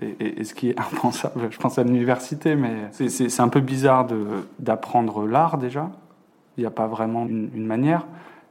Et, 0.00 0.14
et, 0.20 0.40
et, 0.40 0.44
ce 0.44 0.54
qui 0.54 0.70
est 0.70 0.78
impensable, 0.94 1.48
je 1.50 1.58
pense 1.58 1.78
à 1.78 1.82
l'université, 1.82 2.54
mais 2.54 2.90
c'est 2.92 3.40
un 3.40 3.48
peu 3.48 3.60
bizarre 3.60 4.06
d'apprendre 4.60 5.26
l'art 5.26 5.58
déjà, 5.58 5.90
il 6.56 6.60
n'y 6.60 6.66
a 6.66 6.70
pas 6.70 6.86
vraiment 6.86 7.26
une, 7.26 7.50
une, 7.54 7.66
manière. 7.66 8.06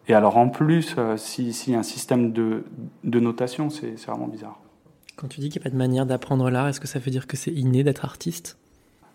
Et 0.09 0.13
alors 0.13 0.37
en 0.37 0.49
plus, 0.49 0.97
s'il 1.15 1.53
si 1.53 1.71
y 1.71 1.75
a 1.75 1.79
un 1.79 1.83
système 1.83 2.33
de, 2.33 2.65
de 3.05 3.19
notation, 3.21 3.69
c'est 3.69 3.95
vraiment 4.05 4.27
bizarre. 4.27 4.59
Quand 5.17 5.27
tu 5.27 5.41
dis 5.41 5.49
qu'il 5.49 5.59
n'y 5.59 5.63
a 5.63 5.69
pas 5.69 5.73
de 5.73 5.77
manière 5.77 6.05
d'apprendre 6.05 6.49
l'art, 6.49 6.69
est-ce 6.69 6.79
que 6.79 6.87
ça 6.87 6.99
veut 6.99 7.11
dire 7.11 7.27
que 7.27 7.35
c'est 7.35 7.51
inné 7.51 7.83
d'être 7.83 8.05
artiste? 8.05 8.57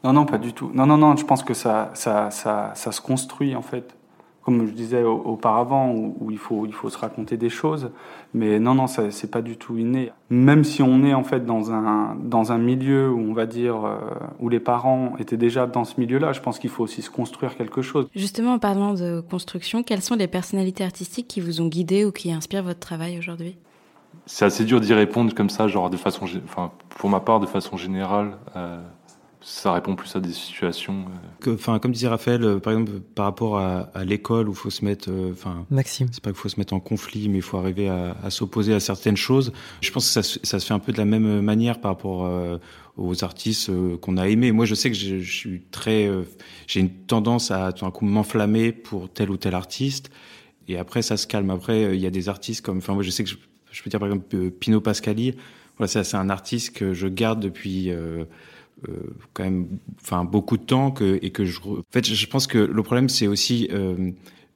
Non, 0.04 0.12
non, 0.12 0.26
pas 0.26 0.38
du 0.38 0.52
tout. 0.52 0.70
Non, 0.74 0.84
non, 0.84 0.98
non, 0.98 1.16
je 1.16 1.24
pense 1.24 1.42
que 1.42 1.54
ça, 1.54 1.90
ça, 1.94 2.30
ça, 2.30 2.72
ça 2.74 2.92
se 2.92 3.00
construit 3.00 3.56
en 3.56 3.62
fait 3.62 3.94
comme 4.42 4.66
je 4.66 4.72
disais 4.72 5.04
auparavant, 5.04 5.92
où, 5.92 6.30
il, 6.30 6.38
faut, 6.38 6.66
il 6.66 6.72
faut 6.72 6.90
se 6.90 6.98
raconter 6.98 7.36
des 7.36 7.48
choses. 7.48 7.90
Mais 8.34 8.58
non, 8.58 8.74
non, 8.74 8.86
c'est 8.88 9.30
pas 9.30 9.40
du 9.40 9.56
tout 9.56 9.78
inné. 9.78 10.10
Même 10.30 10.64
si 10.64 10.82
on 10.82 11.04
est 11.04 11.14
en 11.14 11.22
fait 11.22 11.46
dans 11.46 11.70
un, 11.70 12.16
dans 12.16 12.50
un 12.50 12.58
milieu 12.58 13.10
où 13.10 13.20
on 13.20 13.34
va 13.34 13.46
dire, 13.46 13.84
euh, 13.84 13.98
où 14.40 14.48
les 14.48 14.58
parents 14.58 15.14
étaient 15.18 15.36
déjà 15.36 15.66
dans 15.66 15.84
ce 15.84 16.00
milieu-là, 16.00 16.32
je 16.32 16.40
pense 16.40 16.58
qu'il 16.58 16.70
faut 16.70 16.82
aussi 16.82 17.02
se 17.02 17.10
construire 17.10 17.56
quelque 17.56 17.82
chose. 17.82 18.08
Justement, 18.16 18.54
en 18.54 18.58
parlant 18.58 18.94
de 18.94 19.20
construction, 19.20 19.84
quelles 19.84 20.02
sont 20.02 20.16
les 20.16 20.28
personnalités 20.28 20.82
artistiques 20.82 21.28
qui 21.28 21.40
vous 21.40 21.60
ont 21.60 21.68
guidé 21.68 22.04
ou 22.04 22.10
qui 22.10 22.32
inspirent 22.32 22.64
votre 22.64 22.80
travail 22.80 23.18
aujourd'hui? 23.18 23.56
C'est 24.26 24.44
assez 24.44 24.64
dur 24.64 24.80
d'y 24.80 24.94
répondre 24.94 25.34
comme 25.34 25.50
ça, 25.50 25.68
genre 25.68 25.90
de 25.90 25.96
façon, 25.96 26.26
enfin, 26.44 26.72
pour 26.90 27.10
ma 27.10 27.20
part, 27.20 27.40
de 27.40 27.46
façon 27.46 27.76
générale. 27.76 28.36
Euh 28.56 28.80
ça 29.42 29.72
répond 29.72 29.96
plus 29.96 30.14
à 30.16 30.20
des 30.20 30.32
situations. 30.32 31.04
Euh. 31.46 31.54
Enfin, 31.54 31.78
comme 31.78 31.92
disait 31.92 32.08
Raphaël, 32.08 32.42
euh, 32.44 32.58
par 32.58 32.72
exemple, 32.72 33.00
par 33.00 33.26
rapport 33.26 33.58
à, 33.58 33.90
l'école 34.04 34.48
où 34.48 34.54
faut 34.54 34.70
se 34.70 34.84
mettre, 34.84 35.10
euh, 35.10 35.32
enfin, 35.32 35.66
Maxime, 35.70 36.08
c'est 36.12 36.22
pas 36.22 36.30
qu'il 36.30 36.38
faut 36.38 36.48
se 36.48 36.58
mettre 36.58 36.74
en 36.74 36.80
conflit, 36.80 37.28
mais 37.28 37.38
il 37.38 37.42
faut 37.42 37.58
arriver 37.58 37.88
à, 37.88 38.30
s'opposer 38.30 38.72
à 38.72 38.80
certaines 38.80 39.16
choses. 39.16 39.52
Je 39.80 39.90
pense 39.90 40.06
que 40.06 40.22
ça, 40.22 40.38
ça, 40.42 40.60
se 40.60 40.66
fait 40.66 40.74
un 40.74 40.78
peu 40.78 40.92
de 40.92 40.98
la 40.98 41.04
même 41.04 41.40
manière 41.40 41.80
par 41.80 41.92
rapport 41.92 42.30
aux 42.96 43.24
artistes 43.24 43.70
qu'on 44.00 44.16
a 44.16 44.28
aimés. 44.28 44.52
Moi, 44.52 44.64
je 44.64 44.74
sais 44.74 44.90
que 44.90 44.96
je, 44.96 45.20
suis 45.20 45.62
très, 45.70 46.08
j'ai 46.66 46.80
une 46.80 46.90
tendance 46.90 47.50
à 47.50 47.72
tout 47.72 47.84
un 47.84 47.90
coup 47.90 48.04
m'enflammer 48.04 48.72
pour 48.72 49.12
tel 49.12 49.30
ou 49.30 49.36
tel 49.36 49.54
artiste, 49.54 50.10
et 50.68 50.78
après 50.78 51.02
ça 51.02 51.16
se 51.16 51.26
calme. 51.26 51.50
Après, 51.50 51.94
il 51.94 52.00
y 52.00 52.06
a 52.06 52.10
des 52.10 52.28
artistes 52.28 52.64
comme, 52.64 52.78
enfin, 52.78 52.94
moi, 52.94 53.02
je 53.02 53.10
sais 53.10 53.24
que 53.24 53.30
je, 53.30 53.36
je 53.72 53.82
peux 53.82 53.90
dire 53.90 53.98
par 53.98 54.08
exemple 54.08 54.50
Pino 54.50 54.80
Pascali. 54.80 55.34
Voilà, 55.78 55.88
c'est 55.88 56.16
un 56.16 56.30
artiste 56.30 56.76
que 56.76 56.94
je 56.94 57.08
garde 57.08 57.40
depuis. 57.40 57.90
Euh, 58.88 58.94
quand 59.32 59.44
même 59.44 59.68
enfin 60.00 60.24
beaucoup 60.24 60.56
de 60.56 60.64
temps 60.64 60.90
que 60.90 61.18
et 61.22 61.30
que 61.30 61.44
je 61.44 61.60
en 61.60 61.82
fait 61.92 62.04
je 62.04 62.26
pense 62.26 62.48
que 62.48 62.58
le 62.58 62.82
problème 62.82 63.08
c'est 63.08 63.28
aussi 63.28 63.68
euh, 63.70 64.10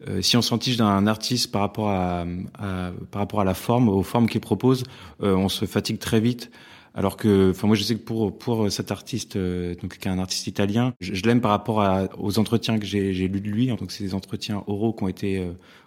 euh, 0.09 0.21
si 0.21 0.37
on 0.37 0.43
s'en 0.43 0.57
d'un 0.57 1.07
artiste 1.07 1.53
par 1.53 1.61
rapport 1.61 1.91
à, 1.91 2.25
à, 2.59 2.91
par 3.13 3.21
rapport 3.21 3.41
à 3.41 3.45
la 3.45 3.55
forme 3.55 3.89
aux 3.89 4.03
formes 4.03 4.29
qu'il 4.29 4.41
propose 4.41 4.83
on 5.21 5.49
se 5.49 5.65
fatigue 5.65 6.01
très 6.01 6.19
vite 6.19 6.51
alors 6.95 7.17
que, 7.17 7.51
enfin 7.51 7.69
moi 7.69 7.77
je 7.77 7.85
sais 7.85 7.95
que 7.95 8.03
pour 8.03 8.37
pour 8.37 8.73
cet 8.73 8.91
artiste, 8.91 9.37
donc 9.37 9.99
qui 9.99 10.09
est 10.09 10.11
un 10.11 10.19
artiste 10.19 10.47
italien, 10.47 10.95
je, 10.99 11.23
l'aime 11.25 11.43
par 11.43 11.51
rapport 11.51 11.83
à, 11.83 12.09
aux 12.19 12.39
entretiens 12.39 12.79
que 12.79 12.87
j'ai 12.87 13.13
lus 13.13 13.43
de 13.43 13.51
lui. 13.51 13.67
Donc 13.67 13.93
c'est 13.93 14.03
des 14.03 14.15
entretiens 14.15 14.65
oraux 14.67 14.95
qui 14.95 15.05
ont 15.05 15.09
été 15.09 15.35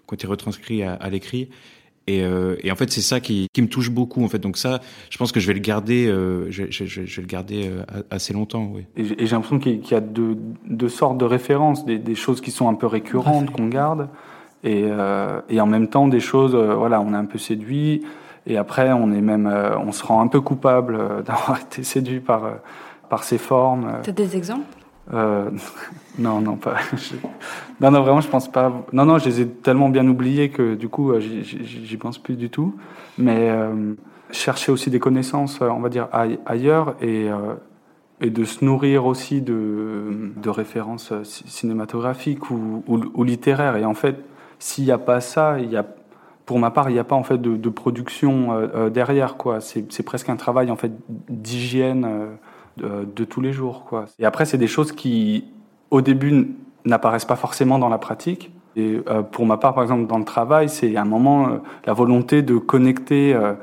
qui 0.07 0.13
ont 0.13 0.15
été 0.15 0.27
retranscrits 0.27 0.83
à, 0.83 0.93
à 0.93 1.09
l'écrit. 1.09 1.49
Et, 2.09 2.23
euh, 2.23 2.55
et, 2.63 2.71
en 2.71 2.75
fait, 2.75 2.91
c'est 2.91 3.01
ça 3.01 3.19
qui, 3.19 3.47
qui, 3.53 3.61
me 3.61 3.67
touche 3.67 3.91
beaucoup. 3.91 4.23
En 4.23 4.27
fait, 4.29 4.39
donc 4.39 4.57
ça, 4.57 4.79
je 5.11 5.17
pense 5.19 5.31
que 5.31 5.39
je 5.39 5.45
vais 5.45 5.53
le 5.53 5.59
garder, 5.59 6.07
euh, 6.07 6.49
je, 6.49 6.63
je, 6.71 6.85
je, 6.85 7.01
vais 7.01 7.21
le 7.21 7.27
garder 7.27 7.69
euh, 7.69 8.01
assez 8.09 8.33
longtemps. 8.33 8.67
Oui. 8.73 8.87
Et 8.97 9.27
j'ai 9.27 9.35
l'impression 9.35 9.59
qu'il 9.59 9.87
y 9.87 9.93
a 9.93 9.99
deux, 9.99 10.35
deux, 10.65 10.89
sortes 10.89 11.19
de 11.19 11.25
références, 11.25 11.85
des, 11.85 11.99
des, 11.99 12.15
choses 12.15 12.41
qui 12.41 12.49
sont 12.49 12.67
un 12.67 12.73
peu 12.73 12.87
récurrentes 12.87 13.51
qu'on 13.51 13.67
garde, 13.67 14.09
et, 14.63 14.85
euh, 14.87 15.39
et, 15.49 15.61
en 15.61 15.67
même 15.67 15.87
temps 15.87 16.07
des 16.07 16.19
choses, 16.19 16.55
euh, 16.55 16.73
voilà, 16.73 16.99
on 16.99 17.13
est 17.13 17.17
un 17.17 17.25
peu 17.25 17.37
séduit, 17.37 18.01
et 18.47 18.57
après 18.57 18.91
on 18.91 19.11
est 19.11 19.21
même, 19.21 19.45
on 19.85 19.91
se 19.91 20.03
rend 20.03 20.21
un 20.21 20.27
peu 20.27 20.41
coupable 20.41 20.97
d'avoir 21.27 21.61
été 21.61 21.83
séduit 21.83 22.21
par 22.21 22.41
par 23.07 23.23
ces 23.23 23.37
formes. 23.37 23.99
T'as 24.03 24.11
des 24.11 24.35
exemples? 24.35 24.65
Euh, 25.13 25.49
non, 26.17 26.41
non, 26.41 26.55
pas. 26.55 26.77
non, 27.81 27.91
non, 27.91 28.01
vraiment, 28.01 28.19
je 28.19 28.27
pense 28.27 28.51
pas. 28.51 28.85
Non, 28.91 29.05
non, 29.05 29.17
je 29.19 29.25
les 29.25 29.41
ai 29.41 29.47
tellement 29.47 29.89
bien 29.89 30.05
oubliés 30.07 30.49
que 30.49 30.75
du 30.75 30.89
coup, 30.89 31.11
euh, 31.11 31.19
j'y 31.19 31.97
pense 31.97 32.17
plus 32.17 32.35
du 32.35 32.49
tout. 32.49 32.75
Mais 33.17 33.49
euh, 33.49 33.93
chercher 34.31 34.71
aussi 34.71 34.89
des 34.89 34.99
connaissances, 34.99 35.61
euh, 35.61 35.69
on 35.69 35.79
va 35.79 35.89
dire, 35.89 36.09
ailleurs 36.45 36.95
et, 37.01 37.27
et 38.19 38.29
de 38.29 38.43
se 38.43 38.65
nourrir 38.65 39.05
aussi 39.05 39.41
de, 39.41 40.31
de 40.35 40.49
références 40.49 41.13
cinématographiques 41.23 42.51
ou, 42.51 42.83
ou, 42.87 43.23
littéraires. 43.23 43.77
Et 43.77 43.85
en 43.85 43.93
fait, 43.93 44.17
s'il 44.59 44.83
n'y 44.83 44.91
a 44.91 44.97
pas 44.97 45.21
ça, 45.21 45.57
y 45.59 45.77
a, 45.77 45.85
pour 46.45 46.59
ma 46.59 46.71
part, 46.71 46.89
il 46.89 46.93
n'y 46.93 46.99
a 46.99 47.05
pas 47.05 47.15
en 47.15 47.23
fait 47.23 47.37
de, 47.37 47.55
de 47.55 47.69
production 47.69 48.89
derrière. 48.89 49.37
quoi. 49.37 49.61
C'est 49.61 50.03
presque 50.03 50.27
un 50.27 50.35
travail 50.35 50.69
en 50.69 50.75
fait 50.75 50.91
d'hygiène 51.29 52.07
de, 52.75 53.23
tous 53.23 53.39
les 53.39 53.53
jours. 53.53 53.85
Quoi. 53.85 54.05
Et 54.19 54.25
après, 54.25 54.43
c'est 54.43 54.57
des 54.57 54.67
choses 54.67 54.91
qui, 54.91 55.45
au 55.91 56.01
début, 56.01 56.55
n'apparaissent 56.85 57.25
pas 57.25 57.35
forcément 57.35 57.79
dans 57.79 57.89
la 57.89 57.97
pratique. 57.97 58.51
Et 58.75 59.01
euh, 59.09 59.23
pour 59.23 59.45
ma 59.45 59.57
part, 59.57 59.73
par 59.73 59.83
exemple, 59.83 60.07
dans 60.07 60.17
le 60.17 60.25
travail, 60.25 60.69
c'est 60.69 60.95
un 60.95 61.05
moment 61.05 61.47
euh, 61.47 61.57
la 61.85 61.93
volonté 61.93 62.41
de 62.41 62.57
connecter, 62.57 63.33
euh, 63.33 63.53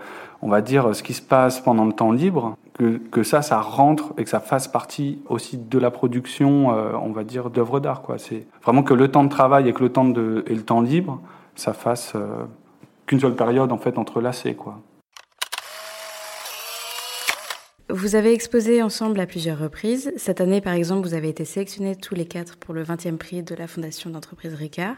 on 0.42 0.48
va 0.48 0.61
dire, 0.61 0.94
ce 0.94 1.02
qui 1.02 1.14
se 1.14 1.22
passe 1.22 1.61
pendant 1.61 1.85
le 1.85 1.92
temps 1.92 2.12
libre, 2.12 2.57
que, 2.74 2.98
que, 2.98 3.22
ça, 3.22 3.40
ça 3.40 3.61
rentre 3.61 4.12
et 4.18 4.24
que 4.24 4.31
ça 4.31 4.40
fasse 4.40 4.68
partie 4.68 5.20
aussi 5.29 5.57
de 5.57 5.79
la 5.79 5.90
production, 5.90 6.68
on 6.68 7.11
va 7.11 7.24
dire, 7.24 7.48
d'œuvres 7.48 7.81
d'art. 7.81 8.02
Quoi. 8.02 8.18
C'est 8.18 8.46
vraiment 8.62 8.83
que 8.83 8.92
le 8.92 9.09
temps 9.11 9.24
de 9.24 9.31
travail 9.31 9.66
et 9.66 9.72
que 9.72 9.83
le 9.83 9.88
temps 9.90 10.05
de, 10.05 10.44
et 10.46 10.55
le 10.55 10.61
temps 10.61 10.83
libre, 10.83 11.20
ça 11.55 11.72
fasse 11.72 12.12
qu'une 13.07 13.18
seule 13.18 13.35
période 13.35 13.72
en 13.72 13.79
fait 13.79 13.96
entrelacée. 13.96 14.55
Quoi. 14.55 14.79
Vous 17.88 18.16
avez 18.16 18.33
exposé 18.33 18.83
ensemble 18.83 19.20
à 19.20 19.27
plusieurs 19.27 19.61
reprises. 19.61 20.12
Cette 20.16 20.40
année, 20.40 20.61
par 20.61 20.72
exemple, 20.72 21.07
vous 21.07 21.14
avez 21.14 21.29
été 21.29 21.44
sélectionnés 21.44 21.94
tous 21.94 22.16
les 22.16 22.27
quatre 22.27 22.57
pour 22.57 22.75
le 22.75 22.83
20e 22.83 23.16
prix 23.16 23.44
de 23.44 23.55
la 23.55 23.68
Fondation 23.68 24.11
d'entreprise 24.11 24.55
Ricard. 24.55 24.96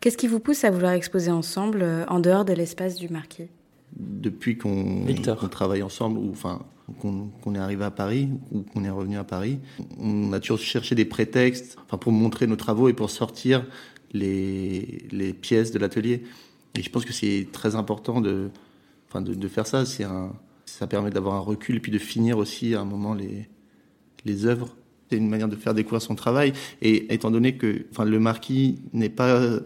Qu'est-ce 0.00 0.16
qui 0.16 0.28
vous 0.28 0.38
pousse 0.38 0.62
à 0.62 0.70
vouloir 0.70 0.92
exposer 0.92 1.32
ensemble 1.32 1.82
euh, 1.82 2.06
en 2.06 2.20
dehors 2.20 2.44
de 2.44 2.52
l'espace 2.52 2.94
du 2.94 3.08
marquis? 3.08 3.48
Depuis 3.96 4.56
qu'on 4.56 5.06
travaille 5.50 5.82
ensemble, 5.82 6.18
ou 6.18 6.30
enfin 6.30 6.64
qu'on 7.00 7.54
est 7.54 7.58
arrivé 7.58 7.84
à 7.84 7.90
Paris 7.90 8.28
ou 8.52 8.62
qu'on 8.62 8.84
est 8.84 8.90
revenu 8.90 9.16
à 9.16 9.24
Paris, 9.24 9.58
on 9.98 10.32
a 10.32 10.38
toujours 10.38 10.58
cherché 10.58 10.94
des 10.94 11.04
prétextes 11.04 11.78
enfin, 11.86 11.98
pour 11.98 12.12
montrer 12.12 12.46
nos 12.46 12.56
travaux 12.56 12.88
et 12.88 12.92
pour 12.92 13.10
sortir 13.10 13.64
les, 14.12 15.06
les 15.10 15.32
pièces 15.32 15.72
de 15.72 15.80
l'atelier. 15.80 16.22
Et 16.76 16.82
je 16.82 16.90
pense 16.90 17.04
que 17.04 17.12
c'est 17.12 17.48
très 17.50 17.74
important 17.74 18.20
de, 18.20 18.50
enfin, 19.08 19.20
de, 19.20 19.34
de 19.34 19.48
faire 19.48 19.66
ça. 19.66 19.84
C'est 19.84 20.04
un 20.04 20.32
ça 20.80 20.86
permet 20.86 21.10
d'avoir 21.10 21.34
un 21.34 21.40
recul 21.40 21.76
et 21.76 21.80
puis 21.80 21.92
de 21.92 21.98
finir 21.98 22.38
aussi 22.38 22.74
à 22.74 22.80
un 22.80 22.86
moment 22.86 23.12
les, 23.12 23.50
les 24.24 24.46
œuvres. 24.46 24.74
C'est 25.10 25.18
une 25.18 25.28
manière 25.28 25.46
de 25.46 25.54
faire 25.54 25.74
découvrir 25.74 26.00
son 26.00 26.14
travail. 26.14 26.54
Et 26.80 27.12
étant 27.12 27.30
donné 27.30 27.58
que 27.58 27.84
enfin, 27.90 28.06
le 28.06 28.18
marquis 28.18 28.78
n'est 28.94 29.10
pas 29.10 29.60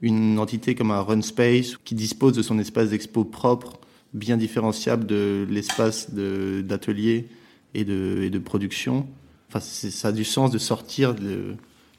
une 0.00 0.38
entité 0.38 0.76
comme 0.76 0.92
un 0.92 1.00
Run 1.00 1.22
Space 1.22 1.76
qui 1.82 1.96
dispose 1.96 2.34
de 2.34 2.42
son 2.42 2.60
espace 2.60 2.90
d'expo 2.90 3.24
propre, 3.24 3.80
bien 4.12 4.36
différenciable 4.36 5.06
de 5.06 5.44
l'espace 5.50 6.14
d'atelier 6.14 7.26
et 7.74 7.84
de, 7.84 8.20
et 8.22 8.30
de 8.30 8.38
production, 8.38 9.08
enfin, 9.48 9.58
ça 9.58 10.08
a 10.08 10.12
du 10.12 10.22
sens 10.22 10.52
de 10.52 10.58
sortir 10.58 11.16
de, 11.16 11.56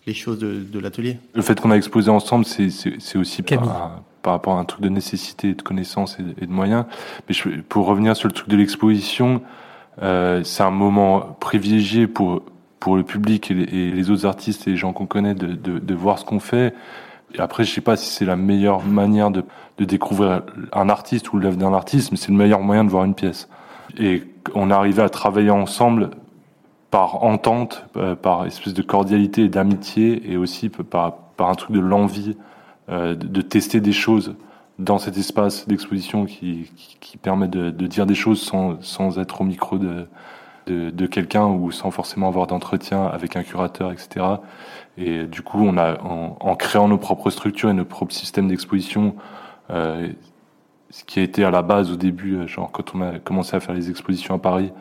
les 0.07 0.13
choses 0.13 0.39
de, 0.39 0.59
de 0.59 0.79
l'atelier. 0.79 1.17
Le 1.33 1.41
fait 1.41 1.59
qu'on 1.59 1.71
a 1.71 1.75
exposé 1.75 2.09
ensemble, 2.09 2.45
c'est 2.45 3.17
aussi 3.17 3.41
par, 3.41 4.03
par, 4.21 4.33
rapport 4.33 4.57
à 4.57 4.59
un 4.59 4.65
truc 4.65 4.81
de 4.81 4.89
nécessité, 4.89 5.53
de 5.53 5.61
connaissance 5.61 6.17
et, 6.19 6.45
de 6.45 6.51
moyens. 6.51 6.85
Mais 7.27 7.33
je, 7.33 7.61
pour 7.61 7.85
revenir 7.85 8.15
sur 8.15 8.27
le 8.27 8.33
truc 8.33 8.47
de 8.47 8.57
l'exposition, 8.57 9.41
euh, 10.01 10.43
c'est 10.43 10.63
un 10.63 10.71
moment 10.71 11.37
privilégié 11.39 12.07
pour 12.07 12.43
pour 12.85 12.97
le 12.97 13.03
public 13.03 13.49
et 13.49 13.55
les, 13.55 14.09
autres 14.11 14.27
artistes 14.27 14.67
et 14.67 14.71
les 14.71 14.77
gens 14.77 14.93
qu'on 14.93 15.07
connaît 15.07 15.33
de, 15.33 15.47
de, 15.47 15.79
de, 15.79 15.93
voir 15.95 16.19
ce 16.19 16.25
qu'on 16.25 16.39
fait. 16.39 16.75
Et 17.33 17.39
après, 17.39 17.63
je 17.63 17.71
sais 17.71 17.81
pas 17.81 17.97
si 17.97 18.13
c'est 18.13 18.25
la 18.25 18.35
meilleure 18.35 18.83
manière 18.83 19.31
de, 19.31 19.43
de 19.79 19.85
découvrir 19.85 20.43
un 20.71 20.87
artiste 20.89 21.33
ou 21.33 21.39
l'œuvre 21.39 21.57
d'un 21.57 21.73
artiste, 21.73 22.11
mais 22.11 22.17
c'est 22.17 22.29
le 22.29 22.37
meilleur 22.37 22.61
moyen 22.61 22.83
de 22.83 22.91
voir 22.91 23.03
une 23.03 23.15
pièce. 23.15 23.49
Et 23.97 24.21
on 24.53 24.69
est 24.69 24.73
arrivé 24.73 25.01
à 25.01 25.09
travailler 25.09 25.49
ensemble 25.49 26.11
par 26.95 27.25
entente, 27.25 27.85
euh, 27.97 28.15
par 28.15 28.45
espèce 28.45 28.73
de 28.73 28.81
cordialité 28.81 29.43
et 29.43 29.49
d'amitié, 29.49 30.31
et 30.31 30.37
aussi 30.37 30.69
par, 30.69 31.17
un 31.39 31.53
truc 31.55 31.75
de 31.75 31.81
l'envie 31.81 32.37
euh, 32.87 33.15
de, 33.15 33.41
tester 33.41 33.81
des 33.81 33.91
choses 33.91 34.35
dans 34.79 34.97
cet 34.97 35.17
espace 35.17 35.67
d'exposition 35.67 36.23
qui, 36.23 36.71
permet 37.21 37.49
de, 37.49 37.69
dire 37.85 38.05
des 38.05 38.15
choses 38.15 38.41
sans, 38.41 39.19
être 39.19 39.41
au 39.41 39.43
micro 39.43 39.77
de, 39.77 40.07
de, 40.67 41.05
quelqu'un 41.05 41.47
ou 41.47 41.69
sans 41.73 41.91
forcément 41.91 42.29
avoir 42.29 42.47
d'entretien 42.47 43.05
avec 43.07 43.35
un 43.35 43.43
curateur, 43.43 43.91
etc. 43.91 44.25
Et 44.97 45.25
du 45.25 45.41
coup, 45.41 45.59
on 45.59 45.77
a, 45.77 46.01
en, 46.01 46.37
en 46.39 46.55
créant 46.55 46.87
nos 46.87 46.97
propres 46.97 47.29
structures 47.29 47.69
et 47.69 47.73
nos 47.73 47.83
propres 47.83 48.13
systèmes 48.13 48.47
d'exposition, 48.47 49.15
euh, 49.69 50.07
ce 50.91 51.03
qui 51.03 51.19
a 51.19 51.23
été 51.23 51.43
à 51.43 51.51
la 51.51 51.61
base 51.61 51.91
au 51.91 51.97
début, 51.97 52.47
genre 52.47 52.71
quand 52.71 52.95
on 52.95 53.01
a 53.01 53.19
commencé 53.19 53.53
à 53.53 53.59
faire 53.59 53.75
les 53.75 53.89
expositions 53.89 54.33
à 54.33 54.39
Paris, 54.39 54.71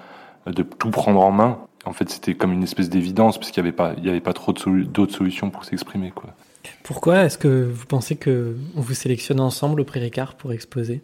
de 0.47 0.63
tout 0.63 0.91
prendre 0.91 1.21
en 1.21 1.33
main, 1.33 1.59
en 1.85 1.93
fait, 1.93 2.09
c'était 2.09 2.35
comme 2.35 2.53
une 2.53 2.63
espèce 2.63 2.89
d'évidence, 2.89 3.39
parce 3.39 3.51
qu'il 3.51 3.63
n'y 3.63 3.69
avait 3.69 3.77
pas, 3.77 3.95
il 3.99 4.05
y 4.05 4.09
avait 4.09 4.21
pas 4.21 4.33
trop 4.33 4.53
d'autres 4.53 5.15
solutions 5.15 5.51
pour 5.51 5.65
s'exprimer, 5.65 6.13
quoi. 6.15 6.31
Pourquoi 6.83 7.25
est-ce 7.25 7.39
que 7.39 7.69
vous 7.71 7.87
pensez 7.87 8.17
que 8.17 8.57
on 8.77 8.81
vous 8.81 8.95
sélectionne 8.95 9.41
ensemble 9.41 9.81
au 9.81 9.85
Prix 9.85 10.01
Ricard 10.01 10.35
pour 10.35 10.53
exposer? 10.53 11.03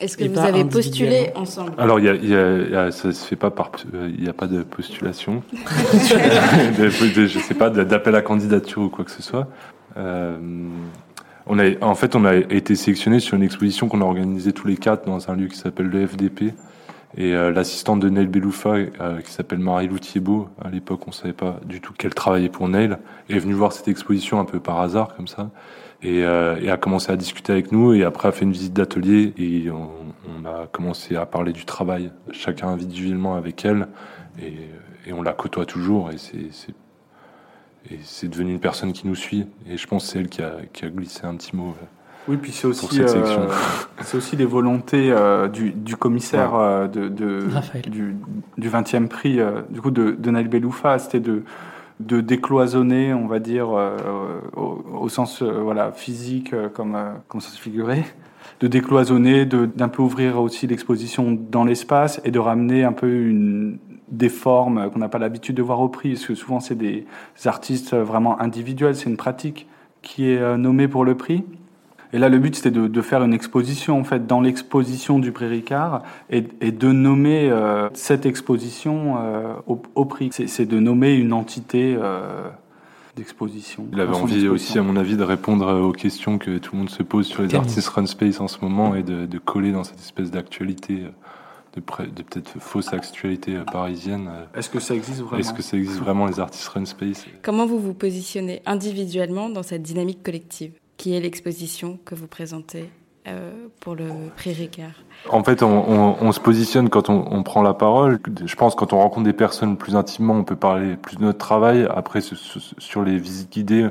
Est-ce 0.00 0.16
que 0.16 0.24
vous 0.24 0.38
avez 0.38 0.64
postulé 0.64 1.30
ensemble? 1.36 1.72
Alors, 1.78 2.00
il 2.00 2.28
y 2.28 2.34
a, 2.34 2.90
ça 2.90 3.12
se 3.12 3.24
fait 3.24 3.36
pas 3.36 3.50
par, 3.50 3.70
il 3.92 4.22
n'y 4.22 4.28
a 4.28 4.32
pas 4.32 4.46
de 4.48 4.62
postulation, 4.62 5.42
je 5.52 7.38
sais 7.38 7.54
pas, 7.54 7.70
d'appel 7.70 8.14
à 8.16 8.22
candidature 8.22 8.82
ou 8.82 8.88
quoi 8.88 9.04
que 9.04 9.10
ce 9.10 9.22
soit. 9.22 9.46
Euh, 9.96 10.36
On 11.46 11.58
a, 11.58 11.64
en 11.80 11.94
fait, 11.94 12.14
on 12.14 12.24
a 12.24 12.36
été 12.36 12.74
sélectionné 12.74 13.20
sur 13.20 13.36
une 13.36 13.42
exposition 13.42 13.88
qu'on 13.88 14.00
a 14.00 14.04
organisée 14.04 14.52
tous 14.52 14.66
les 14.66 14.76
quatre 14.76 15.06
dans 15.06 15.30
un 15.30 15.34
lieu 15.34 15.48
qui 15.48 15.56
s'appelle 15.56 15.86
le 15.86 16.06
FDP. 16.06 16.54
Et 17.16 17.34
euh, 17.34 17.50
l'assistante 17.50 18.00
de 18.00 18.08
Neil 18.08 18.26
Beloufa, 18.26 18.70
euh, 18.70 19.20
qui 19.20 19.30
s'appelle 19.30 19.58
Marie-Lou 19.58 19.98
Thiebaud, 19.98 20.48
à 20.62 20.70
l'époque 20.70 21.06
on 21.06 21.12
savait 21.12 21.34
pas 21.34 21.60
du 21.64 21.80
tout 21.80 21.92
qu'elle 21.92 22.14
travaillait 22.14 22.48
pour 22.48 22.68
Neil, 22.68 22.96
est 23.28 23.38
venue 23.38 23.52
voir 23.52 23.72
cette 23.72 23.88
exposition 23.88 24.40
un 24.40 24.46
peu 24.46 24.60
par 24.60 24.80
hasard 24.80 25.14
comme 25.14 25.28
ça, 25.28 25.50
et, 26.02 26.24
euh, 26.24 26.72
a 26.72 26.76
commencé 26.78 27.12
à 27.12 27.16
discuter 27.16 27.52
avec 27.52 27.70
nous, 27.70 27.92
et 27.92 28.04
après 28.04 28.28
a 28.28 28.32
fait 28.32 28.44
une 28.44 28.52
visite 28.52 28.72
d'atelier, 28.72 29.34
et 29.36 29.70
on, 29.70 29.90
a 30.44 30.66
commencé 30.66 31.14
à 31.14 31.24
parler 31.24 31.52
du 31.52 31.64
travail, 31.64 32.10
chacun 32.32 32.68
individuellement 32.68 33.36
avec 33.36 33.64
elle, 33.64 33.86
et, 34.40 35.12
on 35.12 35.22
la 35.22 35.32
côtoie 35.32 35.66
toujours, 35.66 36.10
et 36.10 36.18
c'est 36.18 36.74
et 37.90 38.28
devenu 38.28 38.52
une 38.52 38.60
personne 38.60 38.92
qui 38.92 39.06
nous 39.06 39.14
suit, 39.14 39.46
et 39.68 39.76
je 39.76 39.86
pense 39.86 40.04
que 40.04 40.10
c'est 40.10 40.18
elle 40.18 40.28
qui 40.28 40.84
a 40.84 40.88
glissé 40.88 41.26
un 41.26 41.36
petit 41.36 41.54
mot. 41.54 41.74
Oui, 42.28 42.36
puis 42.36 42.52
c'est 42.52 42.66
aussi, 42.66 43.00
euh, 43.00 43.48
c'est 44.00 44.16
aussi 44.16 44.36
les 44.36 44.44
volontés 44.44 45.10
euh, 45.10 45.48
du, 45.48 45.72
du, 45.72 45.96
commissaire 45.96 46.54
euh, 46.54 46.86
de, 46.86 47.08
de 47.08 47.48
du, 47.88 48.16
du 48.58 48.70
20e 48.70 49.08
prix, 49.08 49.40
euh, 49.40 49.62
du 49.70 49.80
coup 49.80 49.90
de, 49.90 50.12
de 50.12 50.30
Nail 50.30 50.46
Beloufa, 50.46 51.00
c'était 51.00 51.18
de, 51.18 51.42
de 51.98 52.20
décloisonner, 52.20 53.12
on 53.12 53.26
va 53.26 53.40
dire, 53.40 53.70
au, 54.56 54.84
au, 55.00 55.08
sens 55.08 55.42
voilà 55.42 55.90
physique, 55.90 56.54
comme 56.74 56.96
comme 57.26 57.40
ça 57.40 57.50
se 57.50 57.60
figurait, 57.60 58.04
de 58.60 58.68
décloisonner, 58.68 59.44
d'un 59.44 59.88
peu 59.88 60.02
ouvrir 60.02 60.40
aussi 60.40 60.68
l'exposition 60.68 61.32
dans 61.32 61.64
l'espace 61.64 62.20
et 62.24 62.30
de 62.30 62.38
ramener 62.38 62.84
un 62.84 62.92
peu 62.92 63.12
une, 63.12 63.78
des 64.08 64.28
formes 64.28 64.90
qu'on 64.90 65.00
n'a 65.00 65.08
pas 65.08 65.18
l'habitude 65.18 65.56
de 65.56 65.62
voir 65.62 65.80
au 65.80 65.88
prix, 65.88 66.12
parce 66.12 66.26
que 66.26 66.34
souvent 66.36 66.60
c'est 66.60 66.76
des 66.76 67.04
artistes 67.46 67.94
vraiment 67.94 68.40
individuels, 68.40 68.94
c'est 68.94 69.10
une 69.10 69.16
pratique 69.16 69.68
qui 70.02 70.30
est 70.30 70.56
nommée 70.56 70.86
pour 70.86 71.04
le 71.04 71.16
prix. 71.16 71.44
Et 72.12 72.18
là, 72.18 72.28
le 72.28 72.38
but, 72.38 72.54
c'était 72.54 72.70
de, 72.70 72.88
de, 72.88 73.02
faire 73.02 73.22
une 73.22 73.32
exposition, 73.32 73.98
en 73.98 74.04
fait, 74.04 74.26
dans 74.26 74.40
l'exposition 74.40 75.18
du 75.18 75.32
Prix 75.32 75.46
Ricard, 75.46 76.02
et, 76.30 76.44
et 76.60 76.70
de 76.70 76.92
nommer 76.92 77.50
euh, 77.50 77.88
cette 77.94 78.26
exposition 78.26 79.16
euh, 79.18 79.54
au, 79.66 79.80
au, 79.94 80.04
prix. 80.04 80.30
C'est 80.32 80.66
de 80.66 80.78
nommer 80.78 81.14
une 81.14 81.32
entité 81.32 81.96
euh, 81.98 82.48
d'exposition. 83.16 83.86
Il 83.92 84.00
avait 84.00 84.14
envie 84.14 84.46
aussi, 84.48 84.78
à 84.78 84.82
mon 84.82 84.96
avis, 84.96 85.16
de 85.16 85.22
répondre 85.22 85.66
aux 85.80 85.92
questions 85.92 86.36
que 86.36 86.58
tout 86.58 86.72
le 86.74 86.80
monde 86.80 86.90
se 86.90 87.02
pose 87.02 87.26
sur 87.26 87.42
les 87.42 87.54
artistes 87.54 87.88
run 87.88 88.06
space 88.06 88.40
en 88.40 88.48
ce 88.48 88.58
moment, 88.60 88.94
et 88.94 89.02
de, 89.02 89.24
de 89.24 89.38
coller 89.38 89.72
dans 89.72 89.84
cette 89.84 90.00
espèce 90.00 90.30
d'actualité. 90.30 91.04
De, 91.74 91.80
de 91.80 91.80
peut-être 91.80 92.60
fausse 92.60 92.92
actualité 92.92 93.58
parisienne. 93.72 94.28
Est-ce 94.54 94.68
que 94.68 94.78
ça 94.78 94.94
existe 94.94 95.20
vraiment? 95.22 95.38
Est-ce 95.38 95.54
que 95.54 95.62
ça 95.62 95.78
existe 95.78 96.00
vraiment 96.00 96.26
les 96.26 96.38
artistes 96.38 96.68
run 96.68 96.84
space? 96.84 97.24
Comment 97.40 97.64
vous 97.64 97.78
vous 97.78 97.94
positionnez 97.94 98.60
individuellement 98.66 99.48
dans 99.48 99.62
cette 99.62 99.80
dynamique 99.80 100.22
collective? 100.22 100.72
Qui 101.02 101.16
est 101.16 101.20
l'exposition 101.20 101.98
que 102.04 102.14
vous 102.14 102.28
présentez 102.28 102.88
euh, 103.26 103.66
pour 103.80 103.96
le 103.96 104.04
prix 104.36 104.52
Ricard 104.52 104.92
En 105.30 105.42
fait, 105.42 105.64
on, 105.64 105.66
on, 105.68 106.16
on 106.20 106.30
se 106.30 106.38
positionne 106.38 106.90
quand 106.90 107.10
on, 107.10 107.26
on, 107.28 107.42
prend 107.42 107.62
la 107.62 107.74
parole. 107.74 108.20
Je 108.44 108.54
pense 108.54 108.76
quand 108.76 108.92
on 108.92 108.98
rencontre 108.98 109.24
des 109.24 109.32
personnes 109.32 109.76
plus 109.76 109.96
intimement, 109.96 110.34
on 110.34 110.44
peut 110.44 110.54
parler 110.54 110.94
plus 110.94 111.16
de 111.16 111.22
notre 111.22 111.38
travail. 111.38 111.88
Après, 111.92 112.20
sur 112.20 113.02
les 113.02 113.18
visites 113.18 113.50
guidées, 113.50 113.88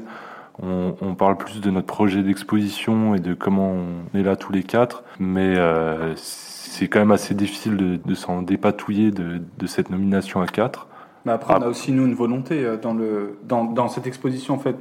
on, 0.63 0.95
on 1.01 1.13
parle 1.15 1.35
plus 1.35 1.59
de 1.59 1.69
notre 1.69 1.87
projet 1.87 2.23
d'exposition 2.23 3.13
et 3.13 3.19
de 3.19 3.33
comment 3.33 3.73
on 3.73 4.17
est 4.17 4.23
là 4.23 4.37
tous 4.37 4.53
les 4.53 4.63
quatre. 4.63 5.03
Mais 5.19 5.57
euh, 5.57 6.13
c'est 6.15 6.87
quand 6.87 6.99
même 6.99 7.11
assez 7.11 7.33
difficile 7.33 7.75
de, 7.75 7.97
de 7.97 8.15
s'en 8.15 8.41
dépatouiller 8.41 9.11
de, 9.11 9.41
de, 9.57 9.67
cette 9.67 9.89
nomination 9.89 10.39
à 10.41 10.47
quatre. 10.47 10.87
Mais 11.25 11.33
après, 11.33 11.55
on 11.55 11.61
a 11.61 11.67
aussi, 11.67 11.91
nous, 11.91 12.05
une 12.05 12.15
volonté 12.15 12.63
euh, 12.63 12.77
dans, 12.77 12.93
le, 12.93 13.37
dans, 13.43 13.65
dans 13.65 13.89
cette 13.89 14.07
exposition. 14.07 14.53
En 14.53 14.59
fait, 14.59 14.77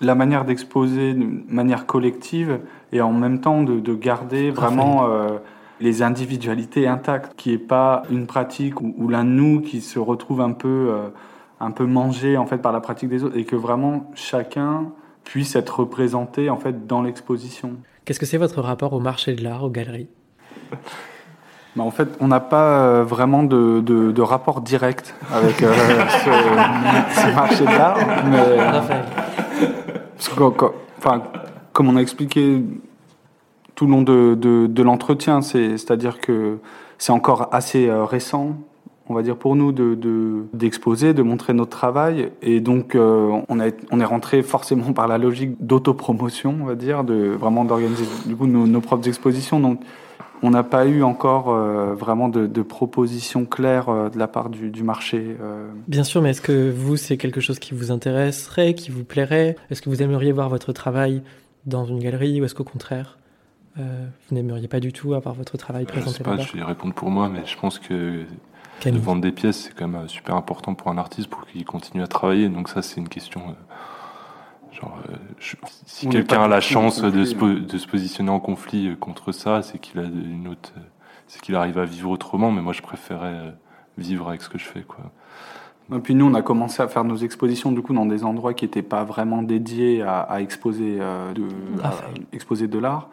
la 0.00 0.14
manière 0.14 0.44
d'exposer 0.44 1.14
de 1.14 1.26
manière 1.48 1.86
collective 1.86 2.60
et 2.92 3.00
en 3.00 3.12
même 3.12 3.40
temps 3.40 3.62
de, 3.62 3.80
de 3.80 3.94
garder 3.94 4.50
vraiment 4.50 5.06
euh, 5.06 5.38
les 5.80 6.02
individualités 6.02 6.86
intactes, 6.86 7.34
qui 7.36 7.52
est 7.52 7.58
pas 7.58 8.02
une 8.10 8.26
pratique 8.26 8.80
où, 8.80 8.94
où 8.98 9.08
l'un 9.08 9.24
de 9.24 9.30
nous 9.30 9.60
qui 9.60 9.80
se 9.80 9.98
retrouve 9.98 10.40
un 10.40 10.52
peu 10.52 10.88
euh, 10.90 11.08
un 11.60 11.70
peu 11.70 11.84
mangé 11.84 12.36
en 12.36 12.46
fait 12.46 12.58
par 12.58 12.72
la 12.72 12.80
pratique 12.80 13.08
des 13.08 13.24
autres 13.24 13.36
et 13.36 13.44
que 13.44 13.56
vraiment 13.56 14.10
chacun 14.14 14.86
puisse 15.24 15.56
être 15.56 15.80
représenté 15.80 16.50
en 16.50 16.56
fait 16.56 16.86
dans 16.86 17.02
l'exposition. 17.02 17.76
Qu'est-ce 18.04 18.20
que 18.20 18.26
c'est 18.26 18.38
votre 18.38 18.60
rapport 18.60 18.92
au 18.92 19.00
marché 19.00 19.34
de 19.34 19.42
l'art, 19.42 19.64
aux 19.64 19.70
galeries? 19.70 20.08
Bah 21.76 21.82
en 21.82 21.90
fait, 21.90 22.08
on 22.20 22.28
n'a 22.28 22.40
pas 22.40 22.78
euh, 22.78 23.04
vraiment 23.04 23.42
de, 23.42 23.80
de, 23.80 24.12
de, 24.12 24.22
rapport 24.22 24.60
direct 24.60 25.12
avec 25.32 25.60
euh, 25.60 25.74
ce, 25.74 26.24
ce, 27.20 27.34
marché 27.34 27.64
de 27.64 27.70
l'art. 27.70 27.98
Mais, 28.30 29.23
enfin, 30.98 31.22
comme 31.72 31.88
on 31.88 31.96
a 31.96 32.00
expliqué 32.00 32.62
tout 33.74 33.86
le 33.86 33.90
long 33.92 34.02
de, 34.02 34.34
de, 34.34 34.66
de 34.66 34.82
l'entretien, 34.82 35.42
c'est-à-dire 35.42 36.20
que 36.20 36.58
c'est 36.98 37.12
encore 37.12 37.48
assez 37.52 37.88
euh, 37.88 38.04
récent, 38.04 38.56
on 39.08 39.14
va 39.14 39.22
dire 39.22 39.36
pour 39.36 39.56
nous, 39.56 39.72
de 39.72 40.44
d'exposer, 40.52 41.12
de, 41.12 41.22
montrer 41.22 41.52
notre 41.52 41.76
travail, 41.76 42.30
et 42.40 42.60
donc 42.60 42.94
euh, 42.94 43.40
on, 43.48 43.60
a, 43.60 43.66
on 43.90 44.00
est 44.00 44.04
rentré 44.04 44.42
forcément 44.42 44.92
par 44.92 45.08
la 45.08 45.18
logique 45.18 45.56
d'autopromotion, 45.60 46.56
on 46.62 46.64
va 46.64 46.74
dire, 46.74 47.04
de 47.04 47.36
vraiment 47.38 47.64
d'organiser 47.64 48.04
nos, 48.26 48.80
propres 48.80 49.08
expositions. 49.08 49.78
On 50.42 50.50
n'a 50.50 50.62
pas 50.62 50.86
eu 50.86 51.02
encore 51.02 51.50
euh, 51.50 51.94
vraiment 51.94 52.28
de, 52.28 52.46
de, 52.46 52.62
propositions 52.62 53.44
claires 53.44 53.88
euh, 53.88 54.08
de 54.10 54.18
la 54.18 54.28
part 54.28 54.50
du, 54.50 54.70
du 54.70 54.82
marché. 54.82 55.36
Euh. 55.40 55.70
Bien 55.88 56.04
sûr, 56.04 56.20
mais 56.22 56.30
est-ce 56.30 56.42
que 56.42 56.70
vous, 56.70 56.96
c'est 56.96 57.16
quelque 57.16 57.40
chose 57.40 57.58
qui 57.58 57.74
vous 57.74 57.90
intéresserait, 57.90 58.74
qui 58.74 58.90
vous 58.90 59.04
plairait? 59.04 59.56
Est-ce 59.70 59.80
que 59.80 59.88
vous 59.88 60.02
aimeriez 60.02 60.32
voir 60.32 60.48
votre 60.48 60.72
travail 60.72 61.22
dans 61.66 61.84
une 61.84 61.98
galerie 61.98 62.40
ou 62.40 62.44
est-ce 62.44 62.54
qu'au 62.54 62.64
contraire, 62.64 63.18
euh, 63.78 64.06
vous 64.28 64.34
n'aimeriez 64.34 64.68
pas 64.68 64.80
du 64.80 64.92
tout 64.92 65.14
avoir 65.14 65.34
votre 65.34 65.56
travail 65.56 65.84
présenté 65.84 66.10
Je 66.10 66.16
sais 66.18 66.24
pas, 66.24 66.36
je 66.36 66.56
vais 66.56 66.62
répondre 66.62 66.94
pour 66.94 67.10
moi, 67.10 67.28
mais 67.28 67.46
je 67.46 67.56
pense 67.56 67.78
que 67.78 68.24
Camille. 68.80 69.00
de 69.00 69.04
vendre 69.04 69.22
des 69.22 69.32
pièces, 69.32 69.62
c'est 69.62 69.74
quand 69.74 69.88
même 69.88 70.08
super 70.08 70.36
important 70.36 70.74
pour 70.74 70.90
un 70.90 70.98
artiste 70.98 71.28
pour 71.28 71.46
qu'il 71.46 71.64
continue 71.64 72.02
à 72.02 72.06
travailler. 72.06 72.48
Donc 72.48 72.68
ça, 72.68 72.82
c'est 72.82 73.00
une 73.00 73.08
question 73.08 73.56
Genre, 74.74 74.98
euh, 75.08 75.14
je, 75.38 75.56
si 75.86 76.08
quelqu'un 76.08 76.42
a 76.42 76.48
la 76.48 76.60
chance 76.60 77.00
de 77.00 77.24
se, 77.24 77.34
de 77.34 77.78
se, 77.78 77.86
positionner 77.86 78.30
en 78.30 78.40
conflit 78.40 78.88
euh, 78.88 78.96
contre 78.96 79.32
ça, 79.32 79.62
c'est 79.62 79.78
qu'il 79.78 80.00
a 80.00 80.04
une 80.04 80.48
autre, 80.48 80.72
euh, 80.76 80.80
c'est 81.28 81.40
qu'il 81.40 81.54
arrive 81.54 81.78
à 81.78 81.84
vivre 81.84 82.10
autrement. 82.10 82.50
Mais 82.50 82.60
moi, 82.60 82.72
je 82.72 82.82
préférais 82.82 83.54
vivre 83.96 84.28
avec 84.28 84.42
ce 84.42 84.48
que 84.48 84.58
je 84.58 84.64
fais, 84.64 84.82
quoi. 84.82 85.12
Et 85.92 85.98
puis 85.98 86.14
nous, 86.14 86.26
on 86.26 86.34
a 86.34 86.42
commencé 86.42 86.82
à 86.82 86.88
faire 86.88 87.04
nos 87.04 87.16
expositions 87.16 87.70
du 87.70 87.82
coup 87.82 87.92
dans 87.92 88.06
des 88.06 88.24
endroits 88.24 88.54
qui 88.54 88.64
n'étaient 88.64 88.82
pas 88.82 89.04
vraiment 89.04 89.42
dédiés 89.42 90.02
à, 90.02 90.20
à 90.20 90.40
exposer 90.40 90.96
euh, 91.00 91.32
de 91.34 91.42
à 91.82 91.92
exposer 92.32 92.68
de 92.68 92.78
l'art. 92.78 93.08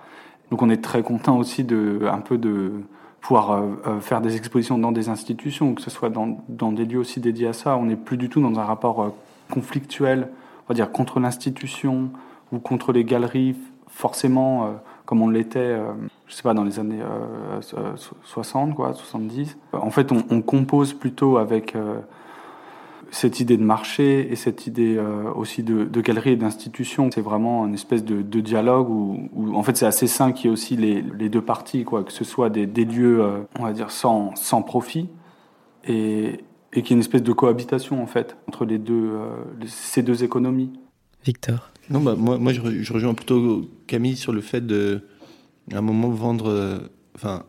Donc 0.52 0.62
on 0.62 0.70
est 0.70 0.82
très 0.82 1.04
content 1.04 1.38
aussi 1.38 1.64
de 1.64 2.02
un 2.10 2.20
peu 2.20 2.38
de 2.38 2.72
pouvoir 3.20 3.52
euh, 3.52 4.00
faire 4.00 4.22
des 4.22 4.38
expositions 4.38 4.78
dans 4.78 4.92
des 4.92 5.10
institutions, 5.10 5.76
que 5.76 5.82
ce 5.82 5.90
soit 5.90 6.10
dans, 6.10 6.44
dans 6.48 6.72
des 6.72 6.86
lieux 6.86 7.00
aussi 7.00 7.20
dédiés 7.20 7.48
à 7.48 7.54
ça. 7.54 7.76
On 7.78 7.86
n'est 7.86 7.96
plus 7.96 8.18
du 8.18 8.30
tout 8.30 8.42
dans 8.42 8.58
un 8.58 8.64
rapport 8.64 9.02
euh, 9.02 9.10
conflictuel 9.50 10.30
on 10.30 10.51
dire, 10.74 10.92
contre 10.92 11.20
l'institution 11.20 12.10
ou 12.52 12.60
contre 12.60 12.92
les 12.92 13.04
galeries, 13.04 13.56
forcément, 13.88 14.66
euh, 14.66 14.70
comme 15.06 15.22
on 15.22 15.30
l'était, 15.30 15.60
euh, 15.60 15.92
je 16.32 16.38
sais 16.38 16.44
pas, 16.44 16.54
dans 16.54 16.64
les 16.64 16.80
années 16.80 17.02
euh, 17.02 17.96
60, 18.24 18.74
quoi, 18.74 18.94
70. 18.94 19.58
En 19.74 19.90
fait, 19.90 20.14
on, 20.14 20.42
compose 20.42 20.94
plutôt 20.94 21.38
avec 21.38 21.76
euh, 21.76 22.00
cette 23.10 23.42
idée 23.42 23.58
de 23.58 23.64
marché 23.64 24.32
et 24.32 24.38
cette 24.38 24.66
idée 24.66 24.96
euh, 24.96 25.30
aussi 25.36 25.62
de, 25.62 25.84
de 25.84 26.02
galerie 26.02 26.32
et 26.32 26.36
d'institution. 26.38 27.10
C'est 27.14 27.22
vraiment 27.22 27.68
une 27.68 27.74
espèce 27.74 28.06
de, 28.06 28.22
dialogue 28.40 28.90
où, 28.90 29.30
où, 29.34 29.56
en 29.58 29.64
fait, 29.64 29.76
c'est 29.76 29.86
assez 29.86 30.08
sain 30.08 30.32
qu'il 30.32 30.46
y 30.46 30.48
ait 30.50 30.54
aussi 30.54 30.78
les, 30.78 31.02
les, 31.02 31.28
deux 31.28 31.42
parties, 31.42 31.84
quoi, 31.84 32.06
que 32.06 32.14
ce 32.14 32.24
soit 32.24 32.50
des, 32.50 32.66
des 32.66 32.86
lieux, 32.86 33.22
on 33.60 33.64
va 33.64 33.74
dire, 33.74 33.92
sans, 33.92 34.34
sans 34.36 34.62
profit 34.62 35.10
et, 35.86 36.40
et 36.74 36.82
qu'il 36.82 36.92
y 36.92 36.94
ait 36.94 36.96
une 36.96 37.02
espèce 37.02 37.24
de 37.24 37.34
cohabitation 37.34 38.02
en 38.02 38.08
fait 38.08 38.38
entre 38.48 38.66
les 38.66 38.78
deux, 38.78 39.12
euh, 39.14 39.44
ces 39.68 40.04
deux 40.04 40.24
économies. 40.24 40.72
Victor. 41.26 41.72
Non, 41.90 42.00
bah, 42.00 42.16
moi, 42.18 42.38
moi 42.38 42.54
je, 42.54 42.62
je, 42.82 42.94
rejoins 42.94 43.14
plutôt 43.14 43.70
Camille 43.88 44.16
sur 44.16 44.32
le 44.32 44.42
fait 44.42 44.66
de, 44.66 45.04
à 45.72 45.78
un 45.78 45.82
moment, 45.82 46.10
vendre, 46.10 46.50
euh, 46.50 46.80
enfin, 47.16 47.46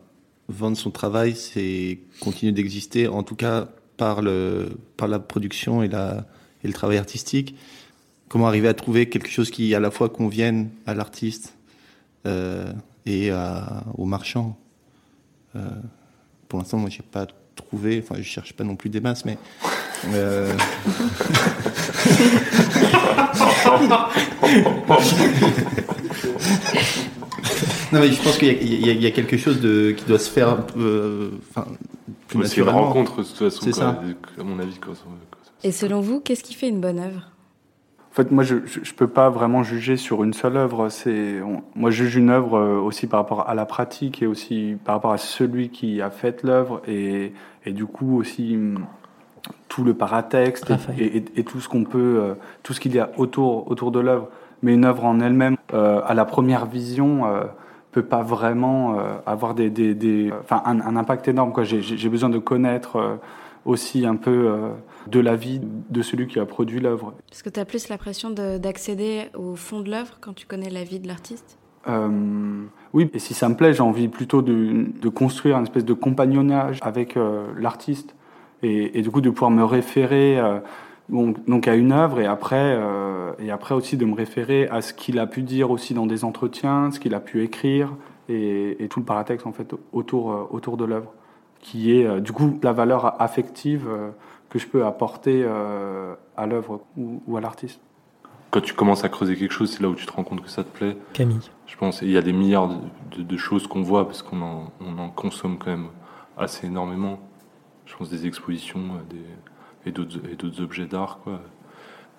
vendre 0.47 0.77
son 0.77 0.91
travail, 0.91 1.35
c'est 1.35 1.99
continuer 2.19 2.51
d'exister, 2.51 3.07
en 3.07 3.23
tout 3.23 3.35
cas 3.35 3.69
par 3.97 4.21
le, 4.21 4.77
par 4.97 5.07
la 5.07 5.19
production 5.19 5.83
et 5.83 5.87
la, 5.87 6.25
et 6.63 6.67
le 6.67 6.73
travail 6.73 6.97
artistique. 6.97 7.55
Comment 8.27 8.47
arriver 8.47 8.67
à 8.67 8.73
trouver 8.73 9.09
quelque 9.09 9.29
chose 9.29 9.51
qui 9.51 9.75
à 9.75 9.79
la 9.79 9.91
fois 9.91 10.09
convienne 10.09 10.69
à 10.85 10.93
l'artiste 10.93 11.55
euh, 12.25 12.71
et 13.05 13.29
à, 13.31 13.83
au 13.97 14.05
marchand. 14.05 14.57
Euh, 15.55 15.69
pour 16.47 16.59
l'instant, 16.59 16.77
moi, 16.77 16.89
j'ai 16.89 17.03
pas 17.03 17.27
trouver. 17.55 18.03
Enfin, 18.03 18.21
je 18.21 18.27
cherche 18.27 18.53
pas 18.53 18.63
non 18.63 18.75
plus 18.75 18.89
des 18.89 18.99
masses, 19.01 19.25
mais. 19.25 19.37
Euh... 20.13 20.53
non, 27.91 27.99
mais 27.99 28.11
je 28.11 28.21
pense 28.21 28.37
qu'il 28.37 28.63
y, 28.63 28.75
y, 28.75 29.01
y, 29.01 29.05
a 29.07 29.11
quelque 29.11 29.37
chose 29.37 29.61
de, 29.61 29.91
qui 29.91 30.05
doit 30.05 30.19
se 30.19 30.29
faire 30.29 30.63
euh, 30.77 31.31
enfin, 31.49 31.67
plus 32.27 32.39
naturellement. 32.39 32.45
C'est 32.47 32.59
une 32.61 32.87
rencontre, 32.87 33.17
de 33.17 33.23
toute 33.23 33.37
façon, 33.37 33.61
c'est 33.63 33.73
ça. 33.73 34.01
à 34.39 34.43
mon 34.43 34.59
avis. 34.59 34.77
Quoi, 34.79 34.93
Et 35.63 35.71
selon 35.71 36.01
vous, 36.01 36.19
qu'est-ce 36.19 36.43
qui 36.43 36.53
fait 36.53 36.67
une 36.69 36.81
bonne 36.81 36.99
œuvre? 36.99 37.32
En 38.13 38.15
fait, 38.15 38.29
moi, 38.29 38.43
je 38.43 38.57
ne 38.57 38.95
peux 38.95 39.07
pas 39.07 39.31
vraiment 39.31 39.63
juger 39.63 39.97
sur 39.97 40.23
une 40.23 40.33
seule 40.33 40.55
œuvre. 40.55 40.89
C'est, 40.89 41.41
moi, 41.73 41.89
je 41.89 42.03
juge 42.03 42.17
une 42.17 42.29
œuvre 42.29 42.59
euh, 42.59 42.79
aussi 42.79 43.07
par 43.07 43.21
rapport 43.21 43.49
à 43.49 43.55
la 43.55 43.65
pratique 43.65 44.21
et 44.21 44.27
aussi 44.27 44.77
par 44.85 44.93
rapport 44.93 45.13
à 45.13 45.17
celui 45.17 45.69
qui 45.69 45.99
a 45.99 46.11
fait 46.11 46.43
l'œuvre 46.43 46.83
et, 46.87 47.33
et 47.65 47.71
du 47.71 47.87
coup 47.87 48.19
aussi 48.19 48.55
hum, 48.55 48.85
tout 49.67 49.83
le 49.83 49.95
paratexte 49.95 50.71
et, 50.99 51.23
et, 51.35 51.43
tout 51.43 51.59
ce 51.59 51.67
qu'on 51.67 51.85
peut, 51.85 52.19
euh, 52.21 52.33
tout 52.61 52.73
ce 52.73 52.79
qu'il 52.79 52.93
y 52.93 52.99
a 52.99 53.09
autour, 53.17 53.71
autour 53.71 53.91
de 53.91 53.99
l'œuvre. 53.99 54.29
Mais 54.61 54.75
une 54.75 54.85
œuvre 54.85 55.05
en 55.05 55.19
elle-même, 55.19 55.57
euh, 55.73 55.99
à 56.05 56.13
la 56.13 56.25
première 56.25 56.67
vision, 56.67 57.25
euh, 57.25 57.45
peut 57.91 58.03
pas 58.03 58.21
vraiment 58.21 58.99
euh, 58.99 59.15
avoir 59.25 59.55
des, 59.55 59.71
des, 59.71 59.95
des 59.95 60.31
enfin, 60.43 60.61
un, 60.65 60.81
un, 60.81 60.95
impact 60.97 61.27
énorme. 61.29 61.51
Quoi. 61.51 61.63
J'ai, 61.63 61.81
j'ai 61.81 62.09
besoin 62.09 62.29
de 62.29 62.37
connaître 62.37 63.17
aussi 63.65 64.05
un 64.05 64.15
peu 64.15 64.71
de 65.07 65.19
la 65.19 65.35
vie 65.35 65.61
de 65.89 66.01
celui 66.01 66.27
qui 66.27 66.39
a 66.39 66.45
produit 66.45 66.79
l'œuvre. 66.79 67.13
Est-ce 67.31 67.43
que 67.43 67.49
tu 67.49 67.59
as 67.59 67.65
plus 67.65 67.89
l'impression 67.89 68.29
d'accéder 68.29 69.29
au 69.35 69.55
fond 69.55 69.81
de 69.81 69.89
l'œuvre 69.89 70.17
quand 70.21 70.33
tu 70.33 70.45
connais 70.45 70.69
la 70.69 70.83
vie 70.83 70.99
de 70.99 71.07
l'artiste? 71.07 71.57
Euh, 71.87 72.63
oui, 72.93 73.09
et 73.13 73.19
si 73.19 73.33
ça 73.33 73.49
me 73.49 73.55
plaît, 73.55 73.73
j'ai 73.73 73.81
envie 73.81 74.07
plutôt 74.07 74.41
de, 74.41 74.85
de, 75.01 75.09
construire 75.09 75.57
une 75.57 75.63
espèce 75.63 75.83
de 75.83 75.93
compagnonnage 75.93 76.79
avec 76.81 77.17
euh, 77.17 77.47
l'artiste 77.59 78.15
et, 78.61 78.97
et, 78.97 79.01
du 79.01 79.11
coup 79.11 79.19
de 79.19 79.29
pouvoir 79.29 79.51
me 79.51 79.65
référer 79.65 80.39
euh, 80.39 80.59
donc, 81.09 81.45
donc, 81.45 81.67
à 81.67 81.75
une 81.75 81.91
œuvre 81.91 82.21
et 82.21 82.25
après, 82.25 82.77
euh, 82.77 83.33
et 83.39 83.51
après 83.51 83.75
aussi 83.75 83.97
de 83.97 84.05
me 84.05 84.15
référer 84.15 84.67
à 84.69 84.81
ce 84.81 84.93
qu'il 84.93 85.19
a 85.19 85.27
pu 85.27 85.41
dire 85.41 85.71
aussi 85.71 85.93
dans 85.93 86.05
des 86.05 86.23
entretiens, 86.23 86.89
ce 86.91 86.99
qu'il 86.99 87.13
a 87.13 87.19
pu 87.19 87.43
écrire 87.43 87.93
et, 88.29 88.81
et, 88.81 88.87
tout 88.87 88.99
le 88.99 89.05
paratexte 89.05 89.45
en 89.45 89.51
fait 89.51 89.73
autour, 89.91 90.31
euh, 90.31 90.47
autour 90.51 90.77
de 90.77 90.85
l'œuvre 90.85 91.11
qui 91.63 91.97
est 91.97 92.05
euh, 92.05 92.19
du 92.19 92.31
coup 92.31 92.59
la 92.61 92.73
valeur 92.73 93.19
affective 93.21 93.87
que 94.49 94.59
je 94.59 94.67
peux 94.67 94.85
apporter 94.85 95.43
euh, 95.43 96.13
à 96.37 96.45
l'œuvre 96.45 96.81
ou, 96.95 97.23
ou, 97.25 97.37
à 97.37 97.41
l'artiste. 97.41 97.81
Quand 98.51 98.61
tu 98.61 98.75
commences 98.75 99.03
à 99.03 99.09
creuser 99.09 99.35
quelque 99.35 99.51
chose, 99.51 99.71
c'est 99.71 99.81
là 99.81 99.89
où 99.89 99.95
tu 99.95 100.05
te 100.05 100.11
rends 100.11 100.23
compte 100.23 100.43
que 100.43 100.49
ça 100.49 100.63
te 100.63 100.69
plaît. 100.69 100.95
Camille. 101.13 101.49
Je 101.65 101.75
pense 101.75 102.03
il 102.03 102.11
y 102.11 102.17
a 102.17 102.21
des 102.21 102.33
milliards 102.33 102.67
de, 102.67 102.77
de, 103.17 103.23
de 103.23 103.37
choses 103.37 103.65
qu'on 103.65 103.81
voit 103.81 104.05
parce 104.05 104.21
qu'on 104.21 104.41
en, 104.43 104.71
on 104.79 104.99
en, 104.99 105.09
consomme 105.09 105.57
quand 105.57 105.71
même 105.71 105.87
assez 106.37 106.67
énormément. 106.67 107.19
Je 107.87 107.95
pense 107.95 108.11
des 108.11 108.27
expositions 108.27 108.79
des, 109.09 109.17
et 109.85 109.91
d'autres 109.91 110.61
objets 110.61 110.85
d'art 110.85 111.19
quoi, 111.23 111.41